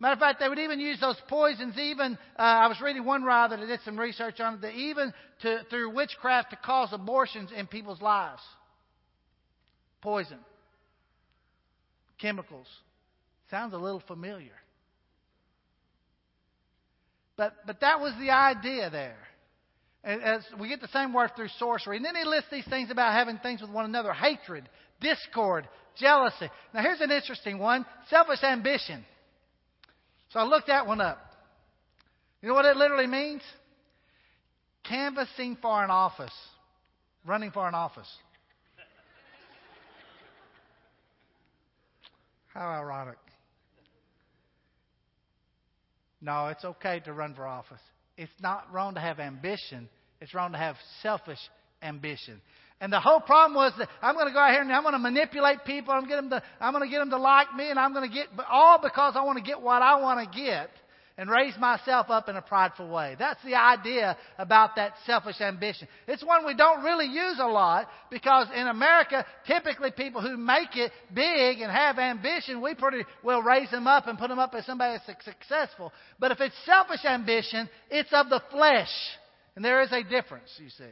Matter 0.00 0.14
of 0.14 0.18
fact, 0.18 0.40
they 0.40 0.48
would 0.48 0.58
even 0.58 0.80
use 0.80 0.98
those 0.98 1.20
poisons, 1.28 1.76
even, 1.76 2.16
uh, 2.38 2.42
I 2.42 2.68
was 2.68 2.80
reading 2.80 3.04
one 3.04 3.22
writer 3.22 3.58
that 3.58 3.66
did 3.66 3.80
some 3.84 3.98
research 3.98 4.40
on 4.40 4.54
it, 4.54 4.60
that 4.62 4.74
even 4.74 5.12
to, 5.42 5.60
through 5.68 5.94
witchcraft 5.94 6.50
to 6.50 6.56
cause 6.56 6.88
abortions 6.92 7.50
in 7.54 7.66
people's 7.66 8.00
lives. 8.00 8.40
Poison. 10.00 10.38
Chemicals. 12.18 12.66
Sounds 13.50 13.74
a 13.74 13.78
little 13.78 14.02
familiar. 14.06 14.52
But, 17.36 17.54
but 17.66 17.80
that 17.80 18.00
was 18.00 18.14
the 18.18 18.30
idea 18.30 18.88
there. 18.88 19.18
As 20.02 20.42
we 20.58 20.68
get 20.68 20.80
the 20.80 20.88
same 20.88 21.12
word 21.12 21.32
through 21.36 21.48
sorcery. 21.58 21.96
And 21.96 22.04
then 22.04 22.16
he 22.16 22.24
lists 22.24 22.50
these 22.50 22.66
things 22.66 22.90
about 22.90 23.12
having 23.12 23.38
things 23.38 23.60
with 23.60 23.70
one 23.70 23.84
another 23.84 24.12
hatred, 24.12 24.68
discord, 25.00 25.68
jealousy. 25.98 26.48
Now, 26.72 26.82
here's 26.82 27.00
an 27.00 27.10
interesting 27.10 27.58
one 27.58 27.84
selfish 28.08 28.42
ambition. 28.42 29.04
So 30.30 30.40
I 30.40 30.44
looked 30.44 30.68
that 30.68 30.86
one 30.86 31.00
up. 31.00 31.18
You 32.40 32.48
know 32.48 32.54
what 32.54 32.64
it 32.64 32.76
literally 32.76 33.06
means? 33.06 33.42
Canvassing 34.84 35.58
for 35.60 35.84
an 35.84 35.90
office. 35.90 36.32
running 37.26 37.50
for 37.50 37.68
an 37.68 37.74
office. 37.74 38.08
How 42.54 42.66
ironic. 42.66 43.18
No, 46.22 46.48
it's 46.48 46.64
okay 46.64 47.00
to 47.00 47.12
run 47.12 47.34
for 47.34 47.46
office. 47.46 47.80
It's 48.20 48.30
not 48.38 48.70
wrong 48.70 48.96
to 48.96 49.00
have 49.00 49.18
ambition. 49.18 49.88
It's 50.20 50.34
wrong 50.34 50.52
to 50.52 50.58
have 50.58 50.76
selfish 51.02 51.38
ambition. 51.82 52.42
And 52.78 52.92
the 52.92 53.00
whole 53.00 53.20
problem 53.20 53.54
was 53.54 53.72
that 53.78 53.88
I'm 54.02 54.14
going 54.14 54.26
to 54.26 54.32
go 54.34 54.38
out 54.38 54.50
here 54.50 54.60
and 54.60 54.70
I'm 54.70 54.82
going 54.82 54.92
to 54.92 54.98
manipulate 54.98 55.64
people. 55.64 55.94
I'm, 55.94 56.06
get 56.06 56.16
them 56.16 56.28
to, 56.28 56.42
I'm 56.60 56.74
going 56.74 56.84
to 56.84 56.90
get 56.90 56.98
them 56.98 57.08
to 57.08 57.16
like 57.16 57.54
me, 57.54 57.70
and 57.70 57.78
I'm 57.78 57.94
going 57.94 58.06
to 58.06 58.14
get 58.14 58.26
all 58.50 58.78
because 58.78 59.14
I 59.16 59.24
want 59.24 59.38
to 59.38 59.42
get 59.42 59.62
what 59.62 59.80
I 59.80 59.98
want 60.02 60.30
to 60.30 60.38
get 60.38 60.68
and 61.20 61.28
raise 61.28 61.54
myself 61.58 62.06
up 62.08 62.30
in 62.30 62.36
a 62.36 62.40
prideful 62.40 62.88
way. 62.88 63.14
That's 63.18 63.44
the 63.44 63.54
idea 63.54 64.16
about 64.38 64.76
that 64.76 64.94
selfish 65.04 65.38
ambition. 65.42 65.86
It's 66.08 66.24
one 66.24 66.46
we 66.46 66.54
don't 66.54 66.82
really 66.82 67.04
use 67.04 67.38
a 67.38 67.46
lot 67.46 67.88
because 68.10 68.46
in 68.56 68.66
America, 68.66 69.26
typically 69.46 69.90
people 69.90 70.22
who 70.22 70.38
make 70.38 70.74
it 70.76 70.90
big 71.12 71.60
and 71.60 71.70
have 71.70 71.98
ambition, 71.98 72.62
we 72.62 72.74
pretty 72.74 73.04
well 73.22 73.42
raise 73.42 73.70
them 73.70 73.86
up 73.86 74.06
and 74.06 74.18
put 74.18 74.28
them 74.28 74.38
up 74.38 74.54
as 74.54 74.64
somebody 74.64 74.98
that's 75.06 75.22
successful. 75.26 75.92
But 76.18 76.30
if 76.30 76.40
it's 76.40 76.54
selfish 76.64 77.04
ambition, 77.04 77.68
it's 77.90 78.14
of 78.14 78.30
the 78.30 78.40
flesh. 78.50 78.88
And 79.56 79.62
there 79.62 79.82
is 79.82 79.92
a 79.92 80.02
difference, 80.02 80.48
you 80.56 80.70
see 80.70 80.84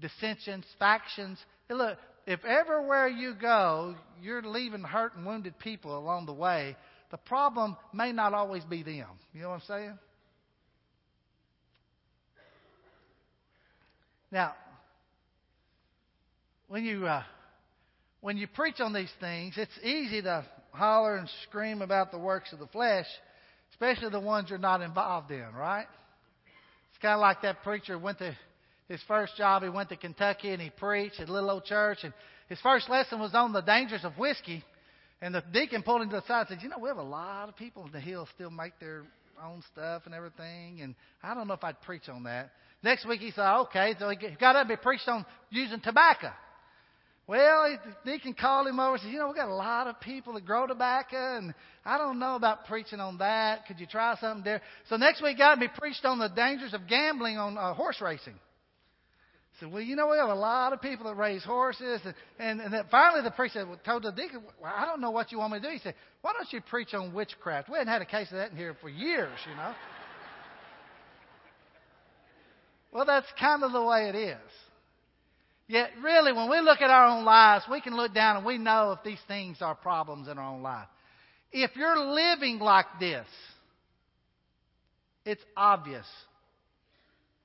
dissensions, 0.00 0.64
factions. 0.80 1.38
look, 1.70 1.96
if 2.26 2.44
everywhere 2.44 3.06
you 3.06 3.34
go, 3.40 3.94
you're 4.20 4.42
leaving 4.42 4.82
hurt 4.82 5.14
and 5.14 5.24
wounded 5.24 5.56
people 5.60 5.96
along 5.96 6.26
the 6.26 6.34
way, 6.34 6.76
the 7.10 7.16
problem 7.16 7.76
may 7.92 8.12
not 8.12 8.34
always 8.34 8.64
be 8.64 8.82
them. 8.82 9.08
You 9.32 9.42
know 9.42 9.50
what 9.50 9.54
I'm 9.56 9.60
saying? 9.66 9.98
Now, 14.32 14.54
when 16.68 16.84
you 16.84 17.06
uh, 17.06 17.22
when 18.20 18.36
you 18.36 18.48
preach 18.48 18.80
on 18.80 18.92
these 18.92 19.12
things, 19.20 19.54
it's 19.56 19.78
easy 19.84 20.22
to 20.22 20.44
holler 20.72 21.16
and 21.16 21.28
scream 21.44 21.80
about 21.80 22.10
the 22.10 22.18
works 22.18 22.52
of 22.52 22.58
the 22.58 22.66
flesh, 22.66 23.06
especially 23.70 24.10
the 24.10 24.20
ones 24.20 24.50
you're 24.50 24.58
not 24.58 24.82
involved 24.82 25.30
in, 25.30 25.46
right? 25.54 25.86
It's 26.90 27.02
kind 27.02 27.14
of 27.14 27.20
like 27.20 27.42
that 27.42 27.62
preacher 27.62 27.98
went 27.98 28.18
to 28.18 28.36
his 28.88 29.00
first 29.08 29.36
job, 29.36 29.62
he 29.62 29.68
went 29.68 29.88
to 29.88 29.96
Kentucky 29.96 30.50
and 30.50 30.62
he 30.62 30.70
preached 30.70 31.20
at 31.20 31.28
a 31.28 31.32
little 31.32 31.50
old 31.50 31.64
church. 31.64 31.98
And 32.02 32.12
his 32.48 32.60
first 32.60 32.88
lesson 32.88 33.18
was 33.18 33.34
on 33.34 33.52
the 33.52 33.60
dangers 33.60 34.04
of 34.04 34.16
whiskey. 34.16 34.64
And 35.22 35.34
the 35.34 35.42
deacon 35.52 35.82
pulled 35.82 36.02
him 36.02 36.10
to 36.10 36.16
the 36.16 36.26
side 36.26 36.46
and 36.48 36.48
said, 36.48 36.62
You 36.62 36.68
know, 36.68 36.78
we 36.78 36.88
have 36.88 36.98
a 36.98 37.02
lot 37.02 37.48
of 37.48 37.56
people 37.56 37.86
in 37.86 37.92
the 37.92 38.00
hill 38.00 38.28
still 38.34 38.50
make 38.50 38.78
their 38.78 39.02
own 39.42 39.62
stuff 39.72 40.02
and 40.04 40.14
everything. 40.14 40.80
And 40.82 40.94
I 41.22 41.34
don't 41.34 41.48
know 41.48 41.54
if 41.54 41.64
I'd 41.64 41.80
preach 41.82 42.08
on 42.08 42.24
that. 42.24 42.50
Next 42.82 43.06
week 43.06 43.20
he 43.20 43.30
said, 43.30 43.56
Okay. 43.60 43.94
So 43.98 44.10
he 44.10 44.16
got 44.38 44.56
up 44.56 44.68
and 44.68 44.80
preached 44.80 45.08
on 45.08 45.24
using 45.50 45.80
tobacco. 45.80 46.30
Well, 47.28 47.76
the 48.04 48.12
deacon 48.12 48.34
called 48.34 48.68
him 48.68 48.78
over 48.78 48.92
and 48.92 49.02
said, 49.02 49.10
You 49.10 49.18
know, 49.18 49.26
we've 49.28 49.36
got 49.36 49.48
a 49.48 49.54
lot 49.54 49.86
of 49.86 50.00
people 50.00 50.34
that 50.34 50.44
grow 50.44 50.66
tobacco, 50.66 51.38
and 51.38 51.54
I 51.84 51.98
don't 51.98 52.20
know 52.20 52.36
about 52.36 52.66
preaching 52.66 53.00
on 53.00 53.18
that. 53.18 53.66
Could 53.66 53.80
you 53.80 53.86
try 53.86 54.16
something 54.20 54.44
there? 54.44 54.60
So 54.88 54.96
next 54.96 55.22
week, 55.22 55.38
God, 55.38 55.58
he 55.58 55.66
preached 55.66 56.04
on 56.04 56.18
the 56.18 56.28
dangers 56.28 56.72
of 56.72 56.86
gambling 56.86 57.38
on 57.38 57.58
uh, 57.58 57.74
horse 57.74 58.00
racing 58.00 58.34
said, 59.58 59.72
Well, 59.72 59.82
you 59.82 59.96
know, 59.96 60.08
we 60.08 60.18
have 60.18 60.28
a 60.28 60.34
lot 60.34 60.72
of 60.72 60.82
people 60.82 61.06
that 61.06 61.16
raise 61.16 61.44
horses. 61.44 62.00
And, 62.04 62.14
and, 62.38 62.60
and 62.60 62.72
then 62.72 62.84
finally 62.90 63.22
the 63.22 63.30
priest 63.30 63.54
said, 63.54 63.66
well, 63.66 63.80
told 63.84 64.02
the 64.02 64.12
deacon, 64.12 64.42
well, 64.60 64.72
I 64.74 64.84
don't 64.84 65.00
know 65.00 65.10
what 65.10 65.32
you 65.32 65.38
want 65.38 65.52
me 65.52 65.60
to 65.60 65.66
do. 65.66 65.72
He 65.72 65.78
said, 65.78 65.94
Why 66.22 66.32
don't 66.32 66.52
you 66.52 66.60
preach 66.60 66.94
on 66.94 67.14
witchcraft? 67.14 67.68
We 67.68 67.78
hadn't 67.78 67.92
had 67.92 68.02
a 68.02 68.06
case 68.06 68.28
of 68.30 68.36
that 68.36 68.50
in 68.50 68.56
here 68.56 68.76
for 68.80 68.88
years, 68.88 69.38
you 69.48 69.56
know. 69.56 69.72
well, 72.92 73.04
that's 73.04 73.26
kind 73.38 73.62
of 73.62 73.72
the 73.72 73.82
way 73.82 74.08
it 74.08 74.14
is. 74.14 74.38
Yet, 75.68 75.90
really, 76.00 76.32
when 76.32 76.48
we 76.48 76.60
look 76.60 76.80
at 76.80 76.90
our 76.90 77.08
own 77.08 77.24
lives, 77.24 77.64
we 77.70 77.80
can 77.80 77.96
look 77.96 78.14
down 78.14 78.36
and 78.36 78.46
we 78.46 78.56
know 78.56 78.92
if 78.92 79.02
these 79.02 79.18
things 79.26 79.58
are 79.60 79.74
problems 79.74 80.28
in 80.28 80.38
our 80.38 80.54
own 80.54 80.62
life. 80.62 80.86
If 81.50 81.72
you're 81.74 81.98
living 81.98 82.58
like 82.58 82.86
this, 83.00 83.26
it's 85.24 85.42
obvious 85.56 86.06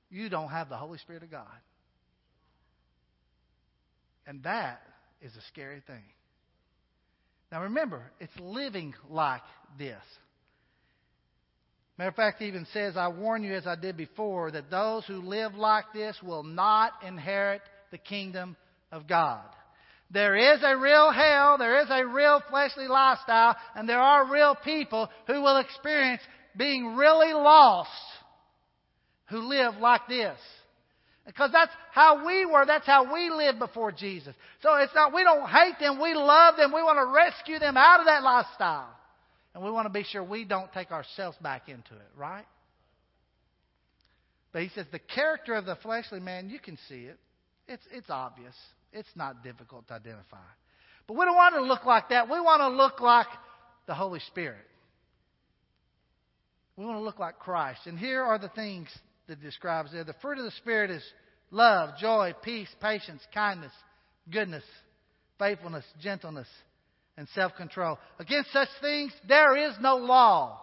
you 0.08 0.28
don't 0.28 0.50
have 0.50 0.68
the 0.68 0.76
Holy 0.76 0.98
Spirit 0.98 1.24
of 1.24 1.30
God. 1.30 1.48
And 4.26 4.42
that 4.44 4.80
is 5.20 5.32
a 5.36 5.42
scary 5.48 5.82
thing. 5.86 6.02
Now 7.50 7.62
remember, 7.62 8.02
it's 8.18 8.32
living 8.40 8.94
like 9.08 9.42
this. 9.78 10.02
Matter 11.98 12.08
of 12.08 12.16
fact, 12.16 12.40
even 12.40 12.66
says, 12.72 12.96
I 12.96 13.08
warn 13.08 13.44
you 13.44 13.54
as 13.54 13.66
I 13.66 13.76
did 13.76 13.96
before, 13.96 14.50
that 14.50 14.70
those 14.70 15.04
who 15.06 15.20
live 15.20 15.54
like 15.54 15.84
this 15.92 16.16
will 16.22 16.42
not 16.42 16.92
inherit 17.06 17.60
the 17.90 17.98
kingdom 17.98 18.56
of 18.90 19.06
God. 19.06 19.44
There 20.10 20.36
is 20.36 20.60
a 20.62 20.76
real 20.76 21.10
hell, 21.10 21.58
there 21.58 21.80
is 21.80 21.88
a 21.90 22.06
real 22.06 22.42
fleshly 22.48 22.86
lifestyle, 22.86 23.56
and 23.74 23.88
there 23.88 24.00
are 24.00 24.30
real 24.30 24.54
people 24.54 25.08
who 25.26 25.42
will 25.42 25.58
experience 25.58 26.22
being 26.56 26.96
really 26.96 27.32
lost 27.32 27.90
who 29.26 29.38
live 29.48 29.76
like 29.80 30.06
this. 30.08 30.38
Because 31.26 31.50
that's 31.52 31.70
how 31.92 32.26
we 32.26 32.44
were. 32.44 32.64
That's 32.66 32.86
how 32.86 33.12
we 33.12 33.30
lived 33.30 33.58
before 33.58 33.92
Jesus. 33.92 34.34
So 34.60 34.74
it's 34.76 34.94
not, 34.94 35.14
we 35.14 35.22
don't 35.22 35.48
hate 35.48 35.78
them. 35.78 36.00
We 36.00 36.14
love 36.14 36.56
them. 36.56 36.72
We 36.72 36.82
want 36.82 36.98
to 36.98 37.14
rescue 37.14 37.58
them 37.58 37.76
out 37.76 38.00
of 38.00 38.06
that 38.06 38.22
lifestyle. 38.22 38.90
And 39.54 39.62
we 39.62 39.70
want 39.70 39.86
to 39.86 39.92
be 39.92 40.02
sure 40.02 40.24
we 40.24 40.44
don't 40.44 40.72
take 40.72 40.90
ourselves 40.90 41.36
back 41.40 41.68
into 41.68 41.94
it, 41.94 42.10
right? 42.16 42.46
But 44.52 44.62
he 44.62 44.70
says 44.74 44.86
the 44.90 44.98
character 44.98 45.54
of 45.54 45.64
the 45.64 45.76
fleshly 45.76 46.20
man, 46.20 46.50
you 46.50 46.58
can 46.58 46.76
see 46.88 47.04
it. 47.04 47.18
It's, 47.68 47.82
it's 47.92 48.10
obvious. 48.10 48.54
It's 48.92 49.08
not 49.14 49.44
difficult 49.44 49.86
to 49.88 49.94
identify. 49.94 50.36
But 51.06 51.16
we 51.16 51.24
don't 51.24 51.36
want 51.36 51.54
to 51.54 51.62
look 51.62 51.86
like 51.86 52.08
that. 52.08 52.28
We 52.28 52.40
want 52.40 52.60
to 52.60 52.68
look 52.68 53.00
like 53.00 53.26
the 53.86 53.94
Holy 53.94 54.20
Spirit. 54.20 54.66
We 56.76 56.84
want 56.84 56.98
to 56.98 57.02
look 57.02 57.18
like 57.18 57.38
Christ. 57.38 57.80
And 57.86 57.98
here 57.98 58.22
are 58.22 58.38
the 58.38 58.48
things 58.48 58.88
that 59.28 59.40
describes 59.40 59.92
there. 59.92 60.04
The 60.04 60.14
fruit 60.22 60.38
of 60.38 60.44
the 60.44 60.50
Spirit 60.52 60.90
is 60.90 61.02
love, 61.50 61.96
joy, 61.98 62.34
peace, 62.42 62.68
patience, 62.80 63.22
kindness, 63.32 63.72
goodness, 64.30 64.64
faithfulness, 65.38 65.84
gentleness, 66.00 66.48
and 67.16 67.28
self 67.34 67.52
control. 67.56 67.98
Against 68.18 68.52
such 68.52 68.68
things, 68.80 69.12
there 69.28 69.56
is 69.56 69.74
no 69.80 69.96
law. 69.96 70.58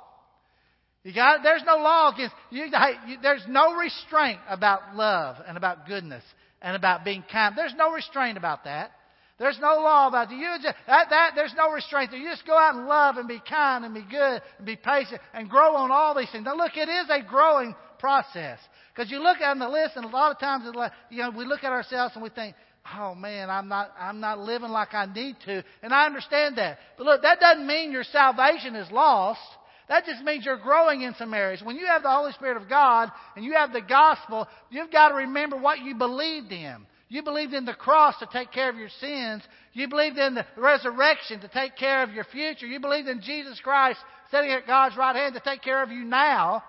You 1.04 1.14
got 1.14 1.38
it? 1.38 1.42
There's 1.44 1.64
no 1.66 1.78
law 1.78 2.14
against 2.14 2.36
you, 2.50 2.66
you. 3.08 3.18
There's 3.22 3.46
no 3.48 3.76
restraint 3.76 4.40
about 4.50 4.96
love 4.96 5.38
and 5.48 5.58
about 5.58 5.88
goodness 5.88 6.24
and 6.62 6.76
about 6.76 7.06
being 7.06 7.24
kind. 7.32 7.56
There's 7.58 7.74
no 7.78 7.92
restraint 7.92 8.38
about 8.38 8.66
that. 8.66 8.92
There's 9.38 9.58
no 9.62 9.76
law 9.76 10.10
about. 10.10 10.30
You 10.32 10.48
just, 10.62 10.76
that, 10.86 11.08
that, 11.10 11.32
there's 11.36 11.54
no 11.56 11.72
restraint 11.72 12.12
there. 12.12 12.20
You 12.20 12.30
just 12.30 12.46
go 12.46 12.58
out 12.58 12.76
and 12.76 12.88
love 12.88 13.16
and 13.16 13.28
be 13.28 13.42
kind 13.48 13.86
and 13.86 13.94
be 13.94 14.04
good 14.04 14.42
and 14.58 14.66
be 14.66 14.76
patient 14.76 15.22
and 15.34 15.50
grow 15.50 15.78
on 15.78 15.92
all 15.92 16.14
these 16.14 16.30
things. 16.30 16.44
Now 16.44 16.58
look, 16.58 16.76
it 16.76 16.90
is 16.90 17.06
a 17.10 17.26
growing 17.26 17.74
process. 18.00 18.60
Because 18.94 19.12
you 19.12 19.22
look 19.22 19.40
at 19.40 19.58
the 19.58 19.70
list, 19.70 19.96
and 19.96 20.06
a 20.06 20.10
lot 20.10 20.32
of 20.32 20.40
times, 20.40 20.66
you 21.10 21.22
know, 21.22 21.30
we 21.32 21.46
look 21.46 21.64
at 21.64 21.72
ourselves 21.72 22.16
and 22.16 22.24
we 22.24 22.30
think, 22.30 22.56
"Oh 22.98 23.16
man, 23.16 23.50
I'm 23.50 23.68
not, 23.68 23.92
I'm 24.00 24.20
not 24.20 24.40
living 24.40 24.70
like 24.70 24.94
I 24.94 25.06
need 25.06 25.36
to," 25.46 25.64
and 25.84 25.94
I 25.94 26.06
understand 26.06 26.58
that. 26.58 26.80
But 26.98 27.06
look, 27.06 27.22
that 27.22 27.40
doesn't 27.40 27.68
mean 27.68 27.92
your 27.92 28.04
salvation 28.04 28.76
is 28.76 28.92
lost. 28.92 29.42
That 29.90 30.06
just 30.06 30.24
means 30.24 30.46
you're 30.46 30.58
growing 30.58 31.02
in 31.02 31.16
some 31.16 31.34
areas. 31.34 31.64
When 31.64 31.76
you 31.76 31.88
have 31.88 32.04
the 32.04 32.12
Holy 32.12 32.32
Spirit 32.34 32.62
of 32.62 32.70
God 32.70 33.12
and 33.36 33.44
you 33.44 33.54
have 33.54 33.74
the 33.74 33.82
gospel, 33.82 34.48
you've 34.70 34.92
got 34.92 35.10
to 35.10 35.16
remember 35.16 35.58
what 35.58 35.80
you 35.80 35.96
believed 35.96 36.52
in. 36.52 36.86
You 37.12 37.24
believed 37.24 37.56
in 37.56 37.66
the 37.66 37.74
cross 37.74 38.20
to 38.20 38.28
take 38.32 38.52
care 38.52 38.70
of 38.70 38.76
your 38.76 38.90
sins. 39.00 39.42
You 39.74 39.88
believed 39.88 40.20
in 40.20 40.36
the 40.36 40.46
resurrection 40.56 41.40
to 41.40 41.48
take 41.48 41.76
care 41.76 42.04
of 42.04 42.12
your 42.12 42.24
future. 42.26 42.68
You 42.68 42.80
believed 42.80 43.08
in 43.08 43.22
Jesus 43.22 43.60
Christ 43.62 44.00
sitting 44.30 44.52
at 44.52 44.68
God's 44.68 44.96
right 44.96 45.16
hand 45.16 45.34
to 45.34 45.40
take 45.40 45.64
care 45.64 45.82
of 45.82 45.90
you 45.90 46.04
now. 46.04 46.64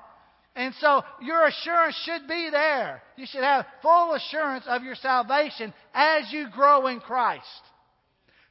And 0.57 0.75
so 0.81 1.03
your 1.23 1.47
assurance 1.47 1.97
should 2.05 2.27
be 2.27 2.49
there. 2.51 3.03
You 3.17 3.27
should 3.27 3.43
have 3.43 3.67
full 3.83 4.15
assurance 4.15 4.65
of 4.67 4.83
your 4.83 4.97
salvation 4.97 5.73
as 5.95 6.33
you 6.33 6.49
grow 6.51 6.89
in 6.89 7.01
Christ. 7.01 7.47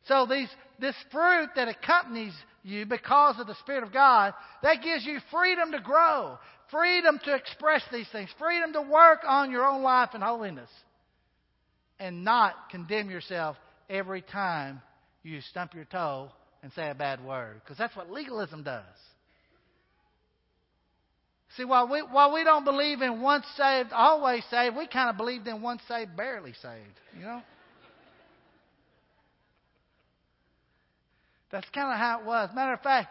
So 0.08 0.26
these, 0.26 0.50
this 0.80 0.96
fruit 1.12 1.50
that 1.56 1.68
accompanies 1.68 2.34
you 2.64 2.86
because 2.86 3.40
of 3.40 3.48
the 3.48 3.56
Spirit 3.56 3.84
of 3.84 3.94
God, 3.94 4.34
that 4.64 4.82
gives 4.82 5.06
you 5.06 5.20
freedom 5.32 5.72
to 5.72 5.80
grow, 5.82 6.38
freedom 6.72 7.20
to 7.26 7.36
express 7.36 7.84
these 7.92 8.08
things, 8.12 8.30
freedom 8.40 8.74
to 8.74 8.82
work 8.82 9.20
on 9.28 9.52
your 9.52 9.66
own 9.66 9.82
life 9.84 10.10
and 10.14 10.24
holiness, 10.24 10.70
and 12.00 12.24
not 12.24 12.70
condemn 12.72 13.10
yourself 13.10 13.58
every 13.90 14.22
time 14.22 14.82
you 15.24 15.42
stump 15.42 15.74
your 15.74 15.86
toe 15.86 16.32
and 16.64 16.72
say 16.74 16.90
a 16.90 16.96
bad 16.96 17.24
word. 17.24 17.62
Because 17.64 17.78
that's 17.78 17.96
what 17.96 18.10
legalism 18.10 18.64
does. 18.64 18.84
See, 21.58 21.66
while 21.66 21.88
we, 21.88 22.00
while 22.02 22.34
we 22.34 22.44
don't 22.44 22.64
believe 22.64 23.02
in 23.02 23.22
once 23.22 23.46
saved, 23.58 23.92
always 23.92 24.44
saved, 24.52 24.76
we 24.76 24.88
kind 24.88 25.10
of 25.10 25.18
believed 25.18 25.48
in 25.48 25.62
once 25.62 25.82
saved, 25.88 26.16
barely 26.16 26.54
saved. 26.54 27.00
You 27.18 27.26
know? 27.26 27.42
That's 31.52 31.68
kind 31.70 31.92
of 31.92 31.98
how 31.98 32.20
it 32.20 32.26
was. 32.26 32.50
Matter 32.54 32.74
of 32.74 32.82
fact, 32.82 33.10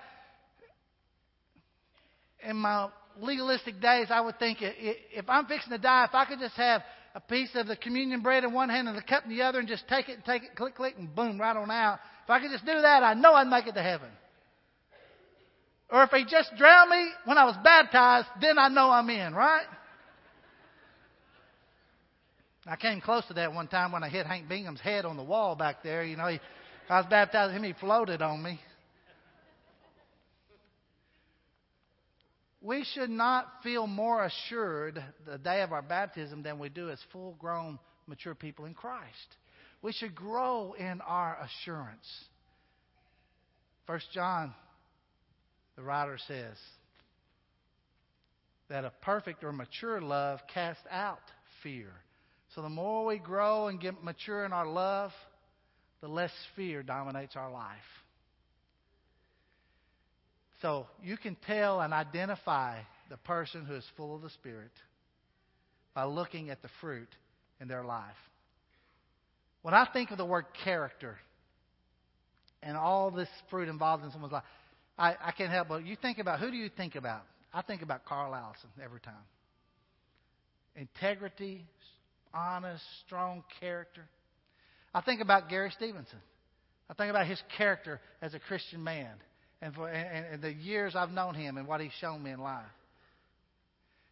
in 2.45 2.57
my 2.57 2.88
legalistic 3.18 3.80
days, 3.80 4.07
I 4.11 4.21
would 4.21 4.38
think 4.38 4.59
if 4.61 5.28
I'm 5.28 5.47
fixing 5.47 5.73
to 5.73 5.78
die, 5.78 6.04
if 6.04 6.14
I 6.14 6.25
could 6.25 6.38
just 6.38 6.54
have 6.54 6.83
a 7.16 7.21
piece 7.21 7.50
of 7.57 7.66
the 7.66 7.75
communion 7.75 8.21
bread 8.23 8.45
in 8.45 8.52
one 8.52 8.68
hand 8.68 8.87
and 8.87 8.97
the 8.97 9.02
cup 9.02 9.25
in 9.25 9.30
the 9.30 9.42
other 9.42 9.59
and 9.59 9.66
just 9.66 9.88
take 9.88 10.09
it 10.09 10.12
and 10.12 10.25
take 10.25 10.45
it, 10.45 10.54
click, 10.54 10.76
click, 10.76 10.95
and 10.97 11.12
boom, 11.12 11.40
right 11.40 11.57
on 11.57 11.71
out. 11.71 11.99
If 12.23 12.30
I 12.30 12.40
could 12.40 12.52
just 12.52 12.64
do 12.64 12.80
that, 12.80 13.02
I 13.02 13.14
know 13.14 13.35
I'd 13.35 13.49
make 13.49 13.66
it 13.66 13.75
to 13.75 13.83
heaven. 13.83 14.11
Or 15.90 16.02
if 16.02 16.11
he 16.11 16.25
just 16.25 16.50
drowned 16.57 16.90
me 16.90 17.11
when 17.25 17.38
I 17.38 17.45
was 17.45 17.57
baptized, 17.64 18.28
then 18.40 18.59
I 18.59 18.68
know 18.68 18.90
I'm 18.90 19.09
in, 19.09 19.35
right? 19.35 19.66
I 22.66 22.76
came 22.76 23.00
close 23.00 23.25
to 23.28 23.35
that 23.35 23.54
one 23.54 23.68
time 23.68 23.92
when 23.92 24.04
I 24.04 24.11
hit 24.11 24.26
Hank 24.26 24.49
Bingham's 24.49 24.80
head 24.80 25.07
on 25.07 25.16
the 25.16 25.23
wall 25.23 25.57
back 25.57 25.83
there. 25.83 26.04
You 26.04 26.16
know, 26.16 26.26
he, 26.26 26.38
I 26.90 26.99
was 26.99 27.07
baptizing 27.09 27.57
him, 27.57 27.62
he 27.62 27.73
floated 27.73 28.21
on 28.21 28.42
me. 28.42 28.61
We 32.61 32.85
should 32.92 33.09
not 33.09 33.47
feel 33.62 33.87
more 33.87 34.25
assured 34.25 35.02
the 35.25 35.38
day 35.38 35.62
of 35.62 35.73
our 35.73 35.80
baptism 35.80 36.42
than 36.42 36.59
we 36.59 36.68
do 36.68 36.90
as 36.90 36.99
full 37.12 37.35
grown, 37.38 37.78
mature 38.07 38.35
people 38.35 38.66
in 38.66 38.75
Christ. 38.75 39.37
We 39.80 39.92
should 39.92 40.14
grow 40.14 40.75
in 40.75 41.00
our 41.00 41.38
assurance. 41.40 42.07
First 43.87 44.09
John, 44.12 44.52
the 45.78 45.85
writer 45.85 46.18
says 46.26 46.56
that 48.68 48.85
a 48.85 48.92
perfect 49.02 49.44
or 49.44 49.52
mature 49.52 50.00
love 50.00 50.40
casts 50.52 50.82
out 50.90 51.23
fear. 51.62 51.87
So 52.56 52.62
the 52.62 52.68
more 52.68 53.06
we 53.06 53.18
grow 53.18 53.68
and 53.68 53.80
get 53.80 54.02
mature 54.02 54.44
in 54.44 54.52
our 54.52 54.66
love, 54.66 55.12
the 56.00 56.08
less 56.08 56.32
fear 56.56 56.82
dominates 56.82 57.37
our 57.37 57.52
life. 57.52 57.76
So 60.62 60.88
you 61.00 61.16
can 61.16 61.37
tell 61.47 61.80
and 61.80 61.94
identify 61.94 62.80
the 63.08 63.16
person 63.18 63.64
who 63.64 63.76
is 63.76 63.85
full 63.97 64.16
of 64.16 64.23
the 64.23 64.30
Spirit 64.30 64.73
by 65.94 66.04
looking 66.06 66.50
at 66.50 66.61
the 66.61 66.68
fruit 66.80 67.08
in 67.61 67.68
their 67.68 67.85
life. 67.85 68.02
When 69.62 69.75
I 69.75 69.87
think 69.92 70.11
of 70.11 70.18
the 70.18 70.26
word 70.26 70.47
character 70.64 71.16
and 72.64 72.76
all 72.76 73.12
this 73.12 73.28
fruit 73.49 73.68
involved 73.68 74.04
in 74.04 74.11
someone's 74.11 74.32
life, 74.32 74.42
I, 74.99 75.14
I 75.23 75.33
can't 75.33 75.50
help 75.50 75.69
but 75.69 75.87
you 75.87 75.97
think 75.97 76.19
about 76.19 76.40
who 76.40 76.50
do 76.50 76.57
you 76.57 76.69
think 76.69 76.97
about? 76.97 77.23
I 77.52 77.62
think 77.62 77.83
about 77.83 78.05
Carl 78.05 78.35
Allison 78.35 78.69
every 78.83 79.00
time. 79.00 79.14
Integrity, 80.76 81.64
honest, 82.35 82.83
strong 83.07 83.45
character. 83.61 84.02
I 84.95 85.00
think 85.00 85.21
about 85.21 85.49
Gary 85.49 85.71
Stevenson. 85.76 86.19
I 86.90 86.95
think 86.95 87.11
about 87.11 87.26
his 87.26 87.43
character 87.57 88.00
as 88.23 88.35
a 88.35 88.38
Christian 88.38 88.83
man 88.83 89.12
and, 89.61 89.75
for, 89.75 89.88
and, 89.88 90.26
and 90.35 90.43
the 90.43 90.52
years 90.52 90.95
I've 90.97 91.11
known 91.11 91.35
him 91.35 91.57
and 91.57 91.67
what 91.67 91.81
he's 91.81 91.93
shown 92.00 92.23
me 92.23 92.31
in 92.31 92.40
life. 92.40 92.64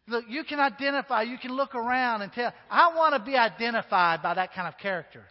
Look, 0.07 0.25
you 0.29 0.43
can 0.43 0.59
identify, 0.59 1.23
you 1.23 1.37
can 1.37 1.51
look 1.51 1.75
around 1.75 2.21
and 2.21 2.31
tell, 2.31 2.53
I 2.69 2.95
want 2.95 3.15
to 3.15 3.29
be 3.29 3.35
identified 3.35 4.21
by 4.21 4.35
that 4.35 4.53
kind 4.53 4.67
of 4.67 4.77
character. 4.79 5.23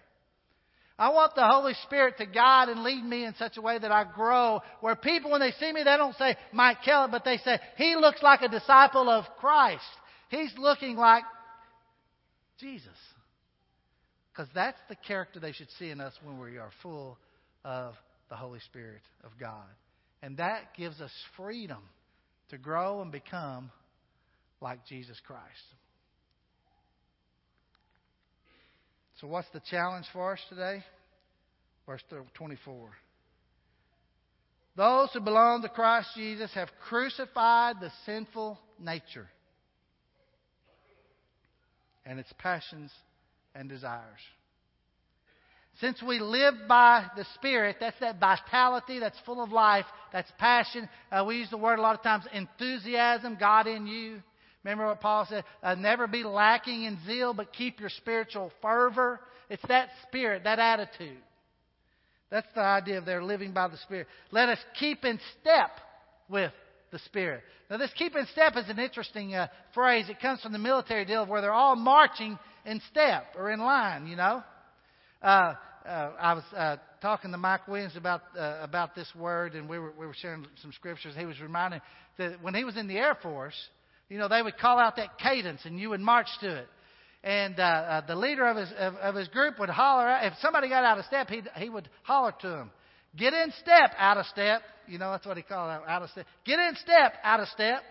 I 0.99 1.11
want 1.11 1.35
the 1.35 1.47
Holy 1.47 1.75
Spirit 1.85 2.17
to 2.19 2.27
guide 2.27 2.71
and 2.71 2.83
lead 2.83 3.05
me 3.05 3.25
in 3.25 3.35
such 3.39 3.59
a 3.59 3.63
way 3.63 3.79
that 3.79 3.93
I 3.93 4.05
grow, 4.05 4.61
where 4.81 4.97
people, 4.97 5.31
when 5.31 5.41
they 5.41 5.53
see 5.61 5.71
me, 5.73 5.83
they 5.83 5.97
don't 5.97 6.17
say 6.17 6.37
Mike 6.53 6.79
Kellett, 6.85 7.11
but 7.11 7.25
they 7.25 7.37
say, 7.39 7.59
he 7.77 7.97
looks 7.97 8.23
like 8.23 8.41
a 8.41 8.49
disciple 8.49 9.11
of 9.11 9.25
Christ. 9.39 9.85
He's 10.31 10.53
looking 10.57 10.97
like 10.97 11.25
Jesus. 12.59 12.89
Because 14.33 14.49
that's 14.55 14.79
the 14.89 14.97
character 14.97 15.39
they 15.39 15.53
should 15.53 15.71
see 15.79 15.91
in 15.91 16.01
us 16.01 16.15
when 16.23 16.39
we 16.39 16.57
are 16.57 16.71
full 16.83 17.19
of 17.65 17.95
the 18.31 18.37
Holy 18.37 18.61
Spirit 18.61 19.03
of 19.23 19.33
God. 19.39 19.67
And 20.23 20.39
that 20.39 20.75
gives 20.77 21.01
us 21.01 21.13
freedom 21.37 21.83
to 22.51 22.59
grow 22.59 23.03
and 23.03 23.13
become 23.13 23.71
like 24.61 24.87
Jesus 24.87 25.21
Christ. 25.27 25.45
So, 29.21 29.27
what's 29.27 29.49
the 29.53 29.63
challenge 29.71 30.07
for 30.13 30.33
us 30.35 30.41
today? 30.49 30.83
Verse 31.87 32.03
24. 32.35 32.91
Those 34.77 35.09
who 35.15 35.21
belong 35.21 35.63
to 35.63 35.69
Christ 35.71 36.09
Jesus 36.15 36.51
have 36.55 36.69
crucified 36.87 37.77
the 37.81 37.91
sinful 38.05 38.59
nature 38.79 39.27
and 42.05 42.19
its 42.19 42.33
passions 42.39 42.93
and 43.55 43.71
desires. 43.71 44.21
Since 45.81 46.03
we 46.03 46.19
live 46.19 46.55
by 46.69 47.07
the 47.17 47.27
Spirit, 47.35 47.77
that's 47.81 47.99
that 48.01 48.21
vitality 48.21 48.99
that's 48.99 49.19
full 49.25 49.43
of 49.43 49.51
life, 49.51 49.85
that's 50.13 50.31
passion. 50.39 50.89
Uh, 51.11 51.25
we 51.27 51.37
use 51.37 51.51
the 51.51 51.59
word 51.59 51.79
a 51.79 51.83
lot 51.83 51.97
of 51.97 52.03
times 52.03 52.25
enthusiasm, 52.33 53.37
God 53.39 53.67
in 53.67 53.87
you. 53.87 54.23
Remember 54.67 54.87
what 54.89 55.01
Paul 55.01 55.25
said? 55.31 55.45
Uh, 55.63 55.77
never 55.77 56.09
be 56.09 56.25
lacking 56.25 56.83
in 56.83 56.99
zeal, 57.07 57.33
but 57.33 57.53
keep 57.53 57.79
your 57.79 57.89
spiritual 57.89 58.51
fervor. 58.61 59.21
It's 59.49 59.63
that 59.69 59.91
spirit, 60.03 60.43
that 60.43 60.59
attitude. 60.59 61.19
That's 62.33 62.49
the 62.53 62.63
idea 62.63 62.99
of 62.99 63.07
their 63.07 63.23
living 63.23 63.53
by 63.53 63.69
the 63.69 63.77
Spirit. 63.77 64.09
Let 64.33 64.49
us 64.49 64.59
keep 64.77 65.05
in 65.05 65.21
step 65.41 65.71
with 66.29 66.51
the 66.91 66.99
Spirit. 66.99 67.45
Now, 67.71 67.77
this 67.77 67.93
keep 67.97 68.17
in 68.17 68.27
step 68.33 68.57
is 68.57 68.69
an 68.69 68.81
interesting 68.81 69.37
uh, 69.37 69.47
phrase. 69.73 70.07
It 70.09 70.19
comes 70.21 70.41
from 70.41 70.53
the 70.53 70.59
military 70.59 71.05
deal 71.05 71.25
where 71.27 71.41
they're 71.41 71.53
all 71.53 71.77
marching 71.77 72.37
in 72.65 72.81
step 72.91 73.37
or 73.39 73.53
in 73.53 73.61
line, 73.61 74.09
you 74.09 74.17
know. 74.17 74.43
Uh, 75.23 75.55
uh, 75.87 76.11
I 76.19 76.33
was 76.35 76.45
uh, 76.57 76.77
talking 77.01 77.31
to 77.31 77.39
Mike 77.39 77.69
Williams 77.69 77.95
about 77.97 78.23
uh, 78.37 78.59
about 78.63 78.97
this 78.97 79.07
word, 79.15 79.55
and 79.55 79.69
we 79.69 79.79
were 79.79 79.93
we 79.97 80.07
were 80.07 80.17
sharing 80.21 80.45
some 80.61 80.73
scriptures. 80.73 81.15
He 81.17 81.25
was 81.25 81.41
reminding 81.41 81.81
that 82.19 82.43
when 82.43 82.57
he 82.57 82.65
was 82.65 82.77
in 82.77 82.89
the 82.89 82.97
Air 82.97 83.17
Force, 83.23 83.55
you 84.09 84.19
know, 84.19 84.29
they 84.29 84.43
would 84.43 84.57
call 84.59 84.79
out 84.79 84.97
that 84.97 85.19
cadence, 85.19 85.61
and 85.65 85.79
you 85.79 85.91
would 85.91 86.01
march 86.01 86.29
to 86.41 86.59
it. 86.59 86.69
And 87.25 87.59
uh, 87.59 87.63
uh, 87.63 88.07
the 88.07 88.15
leader 88.15 88.47
of 88.47 88.57
his 88.57 88.69
of, 88.79 88.95
of 88.95 89.15
his 89.17 89.29
group 89.29 89.59
would 89.59 89.69
holler 89.69 90.09
out. 90.09 90.25
If 90.25 90.35
somebody 90.41 90.69
got 90.69 90.85
out 90.85 90.99
of 90.99 91.05
step, 91.07 91.29
he 91.29 91.43
he 91.57 91.69
would 91.69 91.89
holler 92.03 92.33
to 92.43 92.49
him, 92.49 92.71
"Get 93.17 93.35
in 93.35 93.53
step, 93.61 93.93
out 93.99 94.17
of 94.17 94.27
step." 94.27 94.63
You 94.87 94.99
know, 94.99 95.11
that's 95.11 95.27
what 95.27 95.37
he 95.37 95.43
called 95.43 95.71
out, 95.71 95.89
out 95.89 96.03
of 96.03 96.11
step. 96.11 96.27
Get 96.45 96.61
in 96.61 96.77
step, 96.77 97.15
out 97.25 97.41
of 97.41 97.49
step. 97.49 97.83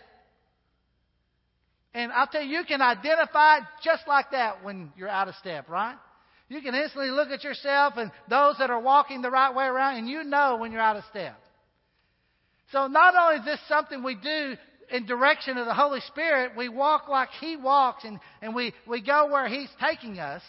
And 1.94 2.12
I'll 2.12 2.28
tell 2.28 2.42
you, 2.44 2.60
you 2.60 2.66
can 2.66 2.82
identify 2.82 3.60
just 3.84 4.08
like 4.08 4.32
that 4.32 4.64
when 4.64 4.92
you're 4.98 5.10
out 5.10 5.28
of 5.28 5.36
step, 5.36 5.70
right? 5.70 5.96
You 6.48 6.62
can 6.62 6.76
instantly 6.76 7.10
look 7.10 7.30
at 7.30 7.44
yourself 7.44 7.94
and 7.98 8.12
those 8.30 8.56
that 8.60 8.70
are 8.70 8.80
walking 8.80 9.22
the 9.22 9.32
right 9.32 9.54
way 9.54 9.66
around, 9.66 9.98
and 9.98 10.08
you 10.08 10.24
know 10.24 10.58
when 10.58 10.72
you're 10.72 10.82
out 10.82 10.96
of 10.96 11.04
step. 11.10 11.38
So 12.72 12.88
not 12.88 13.16
only 13.16 13.40
is 13.40 13.46
this 13.46 13.60
something 13.68 14.04
we 14.04 14.16
do 14.16 14.56
in 14.92 15.06
direction 15.06 15.58
of 15.58 15.66
the 15.66 15.74
Holy 15.74 16.02
Spirit, 16.02 16.52
we 16.58 16.70
walk 16.70 17.08
like 17.08 17.30
He 17.40 17.56
walks 17.56 18.04
and, 18.04 18.20
and 18.42 18.56
we, 18.56 18.74
we 18.88 19.02
go 19.02 19.32
where 19.32 19.48
He's 19.48 19.70
taking 19.80 20.20
us. 20.20 20.42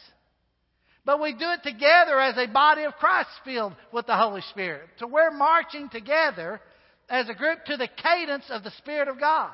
But 1.04 1.20
we 1.20 1.32
do 1.32 1.50
it 1.50 1.62
together 1.62 2.18
as 2.18 2.36
a 2.36 2.52
body 2.52 2.82
of 2.82 2.94
Christ 2.94 3.28
filled 3.44 3.74
with 3.92 4.06
the 4.06 4.16
Holy 4.16 4.40
Spirit. 4.50 4.88
So 4.98 5.06
we're 5.06 5.30
marching 5.30 5.88
together 5.88 6.60
as 7.08 7.28
a 7.28 7.34
group 7.34 7.64
to 7.66 7.76
the 7.76 7.88
cadence 7.88 8.44
of 8.50 8.64
the 8.64 8.72
Spirit 8.72 9.06
of 9.06 9.20
God. 9.20 9.52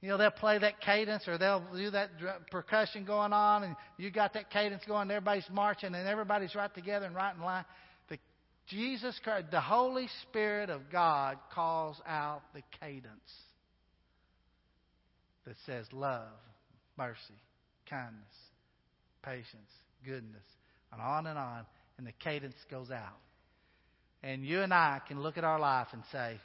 You 0.00 0.08
know, 0.08 0.16
they'll 0.16 0.30
play 0.30 0.58
that 0.58 0.80
cadence 0.80 1.28
or 1.28 1.36
they'll 1.36 1.62
do 1.76 1.90
that 1.90 2.08
percussion 2.50 3.04
going 3.04 3.34
on, 3.34 3.64
and 3.64 3.76
you 3.98 4.10
got 4.10 4.32
that 4.32 4.50
cadence 4.50 4.82
going, 4.88 5.10
everybody's 5.10 5.44
marching, 5.52 5.94
and 5.94 6.08
everybody's 6.08 6.54
right 6.54 6.74
together 6.74 7.04
and 7.04 7.14
right 7.14 7.34
in 7.36 7.42
line. 7.42 7.66
The 8.08 8.16
Jesus 8.66 9.20
Christ, 9.22 9.50
the 9.50 9.60
Holy 9.60 10.08
Spirit 10.22 10.70
of 10.70 10.90
God 10.90 11.36
calls 11.52 12.00
out 12.06 12.40
the 12.54 12.62
cadence 12.80 13.30
that 15.50 15.56
says 15.66 15.84
love, 15.92 16.28
mercy, 16.96 17.34
kindness, 17.88 18.22
patience, 19.20 19.68
goodness, 20.06 20.44
and 20.92 21.02
on 21.02 21.26
and 21.26 21.36
on, 21.36 21.66
and 21.98 22.06
the 22.06 22.12
cadence 22.12 22.54
goes 22.70 22.92
out. 22.92 23.18
And 24.22 24.44
you 24.44 24.60
and 24.60 24.72
I 24.72 25.00
can 25.08 25.20
look 25.20 25.36
at 25.38 25.42
our 25.42 25.58
life 25.58 25.88
and 25.92 26.04
say, 26.12 26.38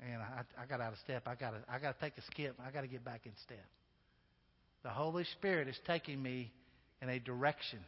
and 0.00 0.22
I, 0.22 0.42
I 0.62 0.66
got 0.66 0.80
out 0.80 0.92
of 0.92 0.98
step. 1.00 1.24
I 1.26 1.34
got 1.34 1.50
to, 1.50 1.56
I 1.68 1.80
got 1.80 1.98
to 1.98 2.04
take 2.04 2.16
a 2.18 2.22
skip. 2.30 2.54
I 2.64 2.70
got 2.70 2.82
to 2.82 2.86
get 2.86 3.04
back 3.04 3.22
in 3.26 3.32
step. 3.42 3.66
The 4.84 4.90
Holy 4.90 5.24
Spirit 5.24 5.66
is 5.66 5.76
taking 5.88 6.22
me 6.22 6.52
in 7.02 7.08
a 7.08 7.18
direction 7.18 7.80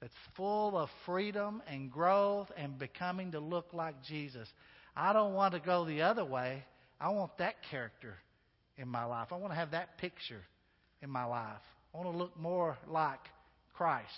that's 0.00 0.12
full 0.36 0.76
of 0.76 0.88
freedom 1.06 1.62
and 1.68 1.88
growth 1.88 2.48
and 2.56 2.76
becoming 2.80 3.30
to 3.30 3.38
look 3.38 3.66
like 3.72 3.94
Jesus. 4.08 4.48
I 4.96 5.12
don't 5.12 5.34
want 5.34 5.54
to 5.54 5.60
go 5.60 5.84
the 5.84 6.02
other 6.02 6.24
way. 6.24 6.64
I 7.00 7.10
want 7.10 7.38
that 7.38 7.54
character 7.70 8.16
in 8.80 8.88
my 8.88 9.04
life. 9.04 9.28
I 9.30 9.36
want 9.36 9.52
to 9.52 9.58
have 9.58 9.72
that 9.72 9.98
picture 9.98 10.40
in 11.02 11.10
my 11.10 11.24
life. 11.24 11.60
I 11.94 11.98
want 11.98 12.10
to 12.10 12.16
look 12.16 12.38
more 12.38 12.78
like 12.88 13.20
Christ 13.74 14.08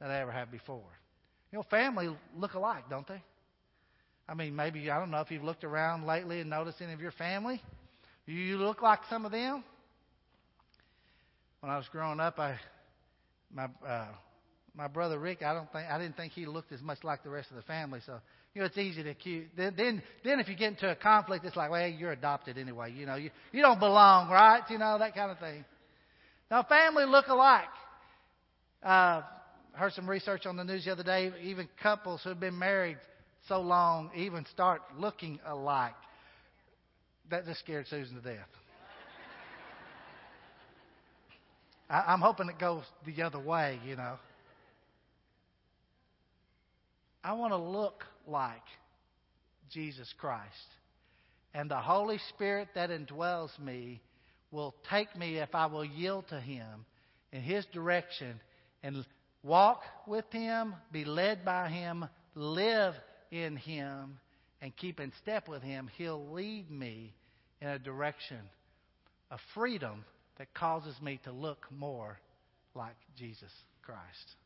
than 0.00 0.10
I 0.10 0.20
ever 0.20 0.32
have 0.32 0.50
before. 0.50 0.82
You 1.52 1.58
know, 1.58 1.64
family 1.70 2.08
look 2.36 2.54
alike, 2.54 2.84
don't 2.88 3.06
they? 3.06 3.22
I 4.28 4.34
mean, 4.34 4.56
maybe, 4.56 4.90
I 4.90 4.98
don't 4.98 5.10
know 5.10 5.20
if 5.20 5.30
you've 5.30 5.44
looked 5.44 5.62
around 5.62 6.06
lately 6.06 6.40
and 6.40 6.50
noticed 6.50 6.80
any 6.80 6.92
of 6.92 7.00
your 7.00 7.12
family. 7.12 7.62
You 8.26 8.56
look 8.58 8.82
like 8.82 9.00
some 9.08 9.24
of 9.24 9.30
them. 9.30 9.62
When 11.60 11.70
I 11.70 11.76
was 11.76 11.86
growing 11.92 12.18
up, 12.18 12.38
I, 12.38 12.58
my, 13.52 13.68
uh, 13.86 14.06
my 14.74 14.88
brother 14.88 15.18
Rick, 15.18 15.42
I 15.42 15.54
don't 15.54 15.70
think, 15.72 15.88
I 15.88 15.98
didn't 15.98 16.16
think 16.16 16.32
he 16.32 16.46
looked 16.46 16.72
as 16.72 16.82
much 16.82 17.04
like 17.04 17.22
the 17.22 17.30
rest 17.30 17.50
of 17.50 17.56
the 17.56 17.62
family. 17.62 18.00
So, 18.04 18.18
you 18.56 18.62
know, 18.62 18.66
it's 18.68 18.78
easy 18.78 19.02
to 19.02 19.10
accuse. 19.10 19.46
Then, 19.54 19.74
then, 19.76 20.02
then 20.24 20.40
if 20.40 20.48
you 20.48 20.56
get 20.56 20.68
into 20.68 20.90
a 20.90 20.96
conflict, 20.96 21.44
it's 21.44 21.56
like, 21.56 21.70
well, 21.70 21.86
you're 21.86 22.12
adopted 22.12 22.56
anyway. 22.56 22.90
You 22.90 23.04
know, 23.04 23.16
you, 23.16 23.28
you 23.52 23.60
don't 23.60 23.78
belong, 23.78 24.30
right? 24.30 24.62
You 24.70 24.78
know, 24.78 24.96
that 24.98 25.14
kind 25.14 25.30
of 25.30 25.38
thing. 25.38 25.62
Now, 26.50 26.62
family 26.62 27.04
look 27.04 27.26
alike. 27.26 27.68
Uh, 28.82 29.20
heard 29.72 29.92
some 29.92 30.08
research 30.08 30.46
on 30.46 30.56
the 30.56 30.64
news 30.64 30.86
the 30.86 30.92
other 30.92 31.02
day. 31.02 31.32
Even 31.42 31.68
couples 31.82 32.22
who've 32.24 32.40
been 32.40 32.58
married 32.58 32.96
so 33.46 33.60
long 33.60 34.10
even 34.16 34.46
start 34.46 34.80
looking 34.98 35.38
alike. 35.44 35.92
That 37.28 37.44
just 37.44 37.60
scared 37.60 37.84
Susan 37.90 38.16
to 38.16 38.22
death. 38.22 38.38
I, 41.90 42.10
I'm 42.10 42.22
hoping 42.22 42.48
it 42.48 42.58
goes 42.58 42.84
the 43.04 43.22
other 43.22 43.38
way, 43.38 43.78
you 43.86 43.96
know. 43.96 44.14
I 47.22 47.34
want 47.34 47.52
to 47.52 47.58
look 47.58 48.06
like 48.26 48.62
Jesus 49.70 50.12
Christ. 50.18 50.46
And 51.54 51.70
the 51.70 51.80
Holy 51.80 52.18
Spirit 52.30 52.68
that 52.74 52.90
indwells 52.90 53.58
me 53.58 54.00
will 54.50 54.74
take 54.90 55.16
me 55.16 55.36
if 55.38 55.54
I 55.54 55.66
will 55.66 55.84
yield 55.84 56.28
to 56.28 56.40
Him 56.40 56.84
in 57.32 57.40
His 57.40 57.64
direction 57.72 58.40
and 58.82 59.04
walk 59.42 59.82
with 60.06 60.26
Him, 60.30 60.74
be 60.92 61.04
led 61.04 61.44
by 61.44 61.68
Him, 61.68 62.06
live 62.34 62.94
in 63.30 63.56
Him, 63.56 64.18
and 64.60 64.76
keep 64.76 65.00
in 65.00 65.12
step 65.22 65.48
with 65.48 65.62
Him. 65.62 65.90
He'll 65.96 66.30
lead 66.32 66.70
me 66.70 67.14
in 67.60 67.68
a 67.68 67.78
direction 67.78 68.38
of 69.30 69.40
freedom 69.54 70.04
that 70.38 70.52
causes 70.54 70.94
me 71.00 71.20
to 71.24 71.32
look 71.32 71.66
more 71.70 72.18
like 72.74 72.96
Jesus 73.16 73.52
Christ. 73.82 74.36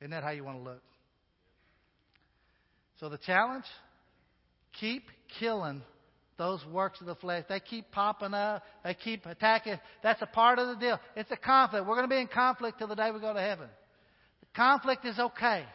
Isn't 0.00 0.10
that 0.10 0.22
how 0.22 0.30
you 0.30 0.44
want 0.44 0.58
to 0.58 0.64
look? 0.64 0.82
So 3.04 3.10
the 3.10 3.18
challenge 3.18 3.66
keep 4.80 5.10
killing 5.38 5.82
those 6.38 6.64
works 6.72 7.02
of 7.02 7.06
the 7.06 7.14
flesh. 7.16 7.44
They 7.50 7.60
keep 7.60 7.92
popping 7.92 8.32
up. 8.32 8.62
They 8.82 8.94
keep 8.94 9.26
attacking. 9.26 9.78
That's 10.02 10.22
a 10.22 10.26
part 10.26 10.58
of 10.58 10.68
the 10.68 10.76
deal. 10.76 10.98
It's 11.14 11.30
a 11.30 11.36
conflict. 11.36 11.86
We're 11.86 11.96
going 11.96 12.08
to 12.08 12.14
be 12.14 12.18
in 12.18 12.28
conflict 12.28 12.78
till 12.78 12.88
the 12.88 12.94
day 12.94 13.10
we 13.10 13.20
go 13.20 13.34
to 13.34 13.40
heaven. 13.42 13.68
The 14.40 14.46
conflict 14.56 15.04
is 15.04 15.18
okay. 15.18 15.66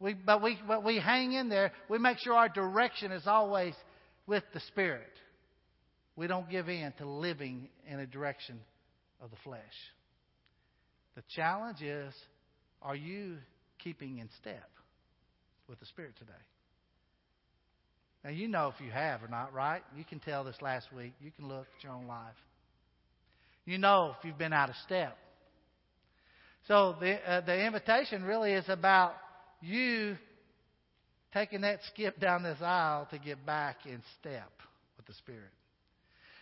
We, 0.00 0.14
but, 0.14 0.42
we, 0.42 0.58
but 0.66 0.82
we 0.82 0.98
hang 0.98 1.34
in 1.34 1.48
there. 1.48 1.70
We 1.88 1.98
make 1.98 2.18
sure 2.18 2.34
our 2.34 2.48
direction 2.48 3.12
is 3.12 3.28
always 3.28 3.74
with 4.26 4.42
the 4.54 4.60
Spirit. 4.66 5.06
We 6.16 6.26
don't 6.26 6.50
give 6.50 6.68
in 6.68 6.92
to 6.98 7.08
living 7.08 7.68
in 7.88 8.00
a 8.00 8.06
direction 8.08 8.58
of 9.22 9.30
the 9.30 9.36
flesh. 9.44 9.62
The 11.14 11.22
challenge 11.36 11.80
is 11.80 12.12
are 12.82 12.96
you 12.96 13.36
keeping 13.78 14.18
in 14.18 14.28
step 14.40 14.68
with 15.68 15.80
the 15.80 15.86
Spirit 15.86 16.14
today? 16.18 16.32
Now, 18.24 18.30
you 18.30 18.48
know 18.48 18.72
if 18.74 18.84
you 18.84 18.90
have 18.90 19.22
or 19.22 19.28
not, 19.28 19.52
right? 19.52 19.82
You 19.96 20.04
can 20.04 20.18
tell 20.18 20.44
this 20.44 20.56
last 20.60 20.86
week. 20.94 21.12
You 21.20 21.30
can 21.30 21.46
look 21.48 21.66
at 21.78 21.84
your 21.84 21.92
own 21.92 22.06
life. 22.06 22.34
You 23.64 23.78
know 23.78 24.14
if 24.18 24.24
you've 24.24 24.38
been 24.38 24.52
out 24.52 24.70
of 24.70 24.76
step. 24.84 25.16
So 26.66 26.96
the, 27.00 27.14
uh, 27.30 27.40
the 27.42 27.64
invitation 27.64 28.24
really 28.24 28.52
is 28.52 28.64
about 28.68 29.14
you 29.60 30.16
taking 31.32 31.60
that 31.60 31.80
skip 31.92 32.18
down 32.18 32.42
this 32.42 32.58
aisle 32.60 33.06
to 33.10 33.18
get 33.18 33.44
back 33.46 33.86
in 33.86 34.02
step 34.20 34.50
with 34.96 35.06
the 35.06 35.14
Spirit. 35.14 35.50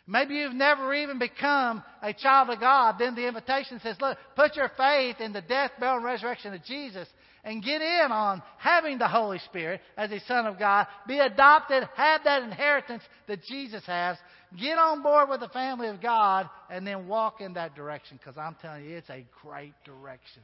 Maybe 0.07 0.37
you've 0.37 0.55
never 0.55 0.95
even 0.95 1.19
become 1.19 1.83
a 2.01 2.13
child 2.13 2.51
of 2.51 2.61
God. 2.61 2.95
Then 2.99 3.17
the 3.17 3.27
invitation 3.27 3.81
says, 3.83 3.97
look, 4.01 4.17
put 4.37 4.55
your 4.55 4.71
faith 4.77 5.17
in 5.21 5.33
the 5.33 5.43
death, 5.43 5.73
burial, 5.81 5.97
and 5.97 6.05
resurrection 6.05 6.55
of 6.55 6.65
Jesus 6.65 7.09
and 7.47 7.63
get 7.63 7.81
in 7.81 8.11
on 8.11 8.43
having 8.59 8.99
the 8.99 9.07
Holy 9.07 9.39
Spirit 9.39 9.81
as 9.97 10.11
a 10.11 10.19
Son 10.27 10.47
of 10.47 10.59
God. 10.59 10.89
Be 11.07 11.21
adopted, 11.21 11.85
have 11.95 12.25
that 12.25 12.43
inheritance 12.43 13.05
that 13.29 13.45
Jesus 13.45 13.85
has. 13.87 14.19
Get 14.61 14.79
on 14.79 15.01
board 15.03 15.31
with 15.31 15.41
the 15.41 15.49
family 15.49 15.87
of 15.87 16.03
God 16.03 16.51
and 16.69 16.85
then 16.85 17.07
walk 17.07 17.41
in 17.41 17.55
that 17.55 17.77
direction 17.77 18.19
because 18.19 18.37
I'm 18.37 18.57
telling 18.61 18.85
you, 18.85 18.97
it's 18.97 19.11
a 19.11 19.25
great 19.43 19.75
direction. 19.85 20.43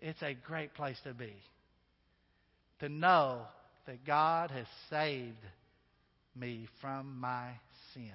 It's 0.00 0.22
a 0.22 0.34
great 0.34 0.74
place 0.74 0.98
to 1.04 1.14
be. 1.14 1.32
To 2.80 2.88
know 2.88 3.42
that 3.86 4.04
God 4.04 4.50
has 4.50 4.66
saved 4.90 5.36
me 6.34 6.66
from 6.80 7.20
my 7.20 7.50
sins. 7.94 8.08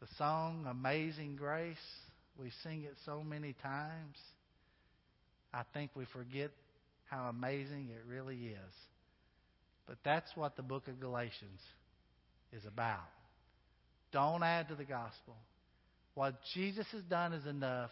The 0.00 0.08
song 0.18 0.66
Amazing 0.68 1.36
Grace, 1.36 1.76
we 2.38 2.50
sing 2.62 2.82
it 2.84 2.94
so 3.04 3.22
many 3.22 3.54
times. 3.62 4.16
I 5.52 5.62
think 5.74 5.90
we 5.94 6.04
forget 6.12 6.50
how 7.06 7.28
amazing 7.28 7.90
it 7.90 8.02
really 8.08 8.36
is. 8.36 8.74
But 9.86 9.98
that's 10.04 10.30
what 10.34 10.56
the 10.56 10.62
book 10.62 10.88
of 10.88 11.00
Galatians 11.00 11.60
is 12.52 12.64
about. 12.64 13.08
Don't 14.12 14.42
add 14.42 14.68
to 14.68 14.74
the 14.74 14.84
gospel. 14.84 15.36
What 16.14 16.34
Jesus 16.54 16.86
has 16.92 17.02
done 17.02 17.32
is 17.32 17.46
enough. 17.46 17.90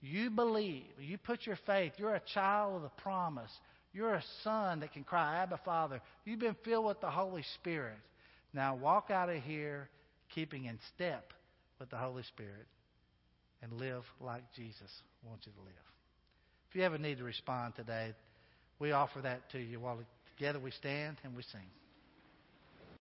You 0.00 0.30
believe, 0.30 0.84
you 1.00 1.18
put 1.18 1.46
your 1.46 1.58
faith, 1.66 1.92
you're 1.96 2.14
a 2.14 2.22
child 2.34 2.76
of 2.76 2.82
the 2.82 3.02
promise. 3.02 3.50
You're 3.92 4.14
a 4.14 4.24
son 4.44 4.80
that 4.80 4.92
can 4.92 5.04
cry, 5.04 5.42
Abba, 5.42 5.58
Father. 5.64 6.02
You've 6.24 6.38
been 6.38 6.56
filled 6.64 6.84
with 6.84 7.00
the 7.00 7.10
Holy 7.10 7.44
Spirit. 7.54 7.96
Now 8.52 8.76
walk 8.76 9.10
out 9.10 9.30
of 9.30 9.42
here 9.42 9.88
keeping 10.34 10.66
in 10.66 10.78
step 10.94 11.32
with 11.78 11.90
the 11.90 11.96
Holy 11.96 12.22
Spirit 12.24 12.66
and 13.62 13.72
live 13.72 14.04
like 14.20 14.42
Jesus 14.54 14.90
wants 15.28 15.46
you 15.46 15.52
to 15.52 15.60
live. 15.60 15.74
If 16.70 16.76
you 16.76 16.82
ever 16.82 16.98
need 16.98 17.18
to 17.18 17.24
respond 17.24 17.74
today, 17.74 18.14
we 18.78 18.92
offer 18.92 19.20
that 19.22 19.50
to 19.50 19.58
you 19.58 19.80
while 19.80 19.98
together 20.36 20.58
we 20.58 20.70
stand 20.70 21.16
and 21.24 21.36
we 21.36 21.42
sing. 21.42 21.60